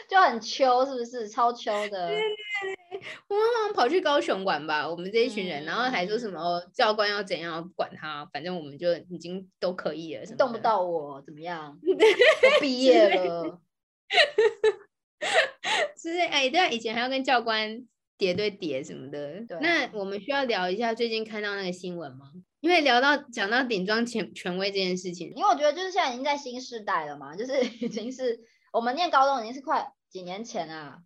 [0.08, 2.08] 就很秋，是不是超秋的？
[2.08, 2.20] 对对
[2.90, 11.78] 对，我们跑去高雄玩吧，我们这一群人，然后还说什么教官要怎样，不管他，反正我们就已经都可以了，动不到我怎么样？
[11.82, 13.60] 我毕业了，
[15.96, 17.86] 是哎，对啊，以前还要跟教官
[18.18, 19.44] 叠对叠什么的。
[19.60, 22.32] 那我们需要聊一下最近看到那个新闻吗？
[22.60, 28.40] 因为聊到讲到顶装权权威这件事情，因为我觉得就是现在已经在新时代了嘛，就是已经是
[28.72, 31.02] 我们念高中已经是快几年前啊，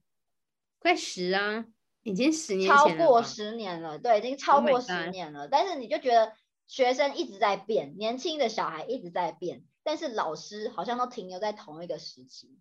[0.78, 1.66] 快十啊，
[2.02, 5.46] 已经十年超过十年了，对，已经超过十年了。
[5.48, 6.32] 但是你就觉得
[6.66, 12.56] 学生一直在变，年轻的小孩一直在变，但是老师好像都停留在同一个时期，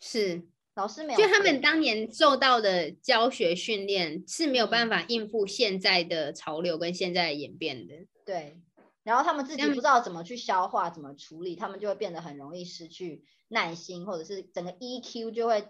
[0.00, 0.48] 是。
[0.74, 7.94] 老师没有，就他们当年受到的教学训练是没有办法应付现在的潮流跟现在的演变的。
[8.26, 8.56] 对，
[9.04, 15.68] 然后他们自己不知道怎么去消化、怎么处理，他们就会变得很容易失去耐心，或者是整个 EQ 就会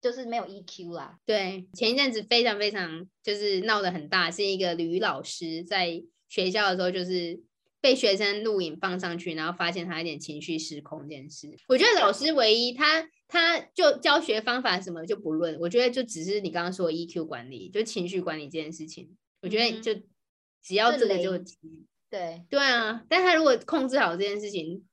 [0.00, 1.18] 就是没有 EQ 啦。
[1.24, 7.40] 对，前一阵子非常非常就是闹得很大，是一个女老师在学校的时候就是
[7.84, 11.54] 被学生录影放上去，然后发现他有点情绪失控这件事。
[11.68, 13.06] 我觉得老师唯一他。
[13.26, 19.92] 他就教学方法什么就不论，我觉得就只是你刚刚说 EQ 管理，就情绪管理这件事情，我觉得就
[20.62, 21.36] 只要这个就
[22.10, 23.02] 对对啊。
[23.08, 24.84] 但他如果控制好这件事情，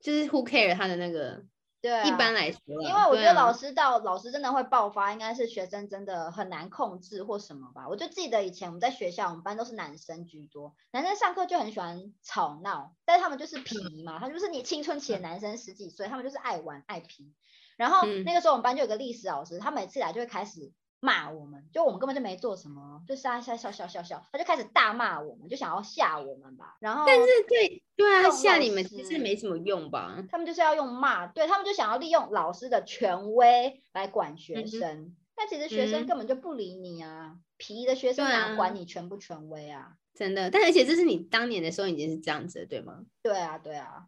[0.00, 1.44] 就是 Who care 他的那个
[1.84, 7.86] 对，一般来说，因为我觉得老师到老师真的会爆发，应该是学生真的很难控制或什么吧。
[7.90, 17.34] 我就记得以前我们在学校，我们班都是男生居多，男生上课就很喜欢吵闹，但是他们就是皮嘛，他就是你青春期的男生十几岁，他们就是爱玩爱皮。
[17.76, 20.72] 然后那个时候我们班就有个历史老师，他每次来就会开始
[21.04, 26.78] 骂我们，就我们根本就没做什么，就笑笑笑笑笑笑，他就开始大骂我们，就想要吓我们吧。
[26.80, 30.24] 然后，但是对对啊，吓你们其实没什么用吧？
[30.30, 35.14] 他们就是要用骂，对他们就想要利用老师的权威来管学生。
[35.36, 39.96] 但其实学生根本就不理你啊，皮的学生哪管你权不权威啊？
[40.14, 43.04] 真的，但而且这是你当年的时候已经是这样子，对吗？
[43.22, 44.06] 对啊，对啊。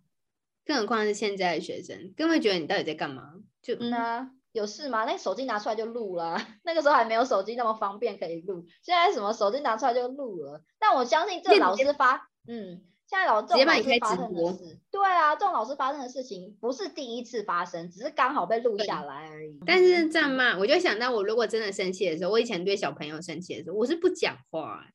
[0.64, 3.34] 更何况是现在的学生，根本觉得你到底在干嘛？
[3.60, 4.30] 就嗯啊。
[4.56, 5.04] 有事吗？
[5.04, 6.40] 那手机拿出来就录了。
[6.64, 10.62] 那个时候还没有手机那么方便可以录，现在什么手机拿出来就录了。
[10.78, 19.60] 但我相信这老师发，嗯，现在老这种老师发生的事，对啊，这种老师发生的事情不是第一次发生，只是刚好被录下来而已。
[19.66, 24.86] 但是这样嘛，我就想到我如果真的生气的时候，我以前对小朋友生气的时候，我是不讲话。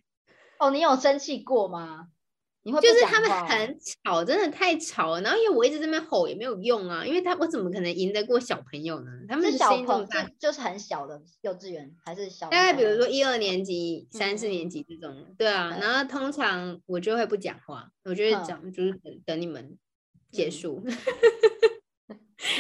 [0.58, 2.08] 哦，你有生气过吗？
[2.64, 5.22] 就是他们很吵，真的太吵了。
[5.22, 9.12] 然后因为我一直在那边吼也没有用啊，因为他我怎么可能赢得过小朋友呢？
[9.28, 10.08] 他们小朋友
[10.40, 15.76] 就是很小的幼稚园还是小，大概比如说一二年级、三四年级这种，对啊。
[15.82, 19.78] 然后通常我就会不讲话，我就会讲，就是等等你们
[20.32, 20.84] 结束。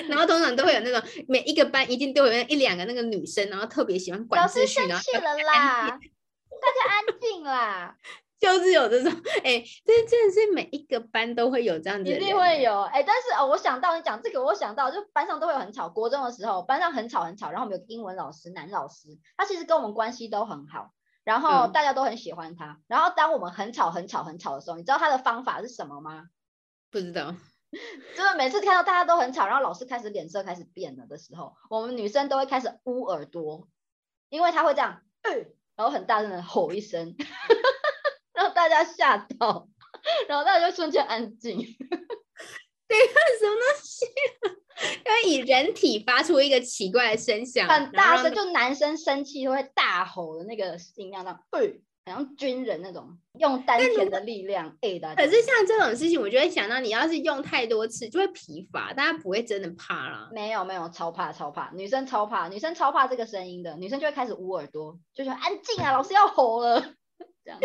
[0.08, 7.98] 然后通常都会有那种每一个班一定都有一两个那个女生，然后特别喜欢管秩序，然后了啦， 大家安静啦。
[8.42, 9.12] 就是有这种，
[9.44, 20.92] 哎，这真的是每一个班都会有这样子，一定会有，哎，但是哦，我想到你讲这个，我想到就班上都会有很吵，国中的时候班上很吵很吵，然后我们有英文老师，男老师，他其实跟我们关系都很好，
[21.24, 26.24] 然后大家都很喜欢他，然后当我们很吵很吵很吵的时候，你知道他的方法是什么吗？
[26.90, 27.36] 不知道，
[28.18, 33.68] 就是每次看到大家都很吵，然后老师开始脸色开始变了的时候，我们女生都会开始捂耳朵，
[34.30, 35.02] 因为他会这样，
[35.76, 37.16] 然后很大声的吼一声。
[38.72, 39.68] 家吓到，
[40.28, 41.58] 然后大家就瞬间安静。
[41.58, 42.98] 对，
[43.40, 44.06] 什么东西？
[45.06, 54.76] 要以人体发出一个奇怪的声响，很大声，就男生生气会大吼的那个音量，那对，好像军人那种用丹田的力量。
[54.82, 55.14] 哎的。
[55.16, 60.30] 可是像这种事情，我就会想到，你要是用太多次，就会疲乏，大家不会真的怕了。
[60.34, 66.82] 没有没有，超怕超怕，女生超怕，女生超怕这个声音的，女生就会开始捂耳朵，就说安静啊，老师要吼了，
[67.46, 67.60] 这样。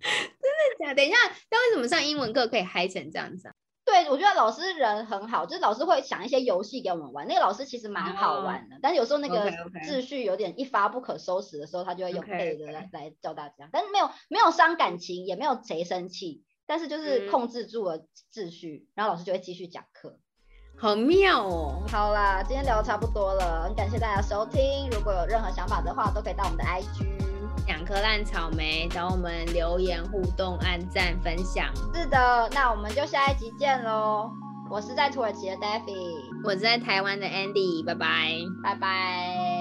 [0.00, 0.94] 真的假？
[0.94, 1.16] 等一下，
[1.48, 3.54] 但为什么上英文课可以嗨成这样子啊？
[3.84, 7.26] 对，我觉得老师人很好，就是老师会想一些游戏给我们玩。
[7.26, 9.50] 那个老师其实蛮好玩的，但是有时候那个
[9.86, 13.66] 秩序有点一发不可收拾的时候，他就会用 A 的来来教大家。
[13.72, 20.18] 但是没有没有伤感情，也没有谁生气，但是就是控制住了秩序，然后老师就会继续讲课。
[20.76, 21.82] 好妙哦！
[21.90, 24.88] 好啦，今天聊的差不多了，很感谢大家收听。
[24.90, 27.37] 如果有任何想法的话，都可以到我们的 IG。
[27.68, 31.66] 两颗烂草莓，找我们留言互动、按赞、分享。
[31.94, 34.30] 是的，那我们就下一集见喽！
[34.70, 35.94] 我是在土耳其的 Daffy，
[36.44, 39.57] 我是在台湾的 Andy，拜拜，拜拜。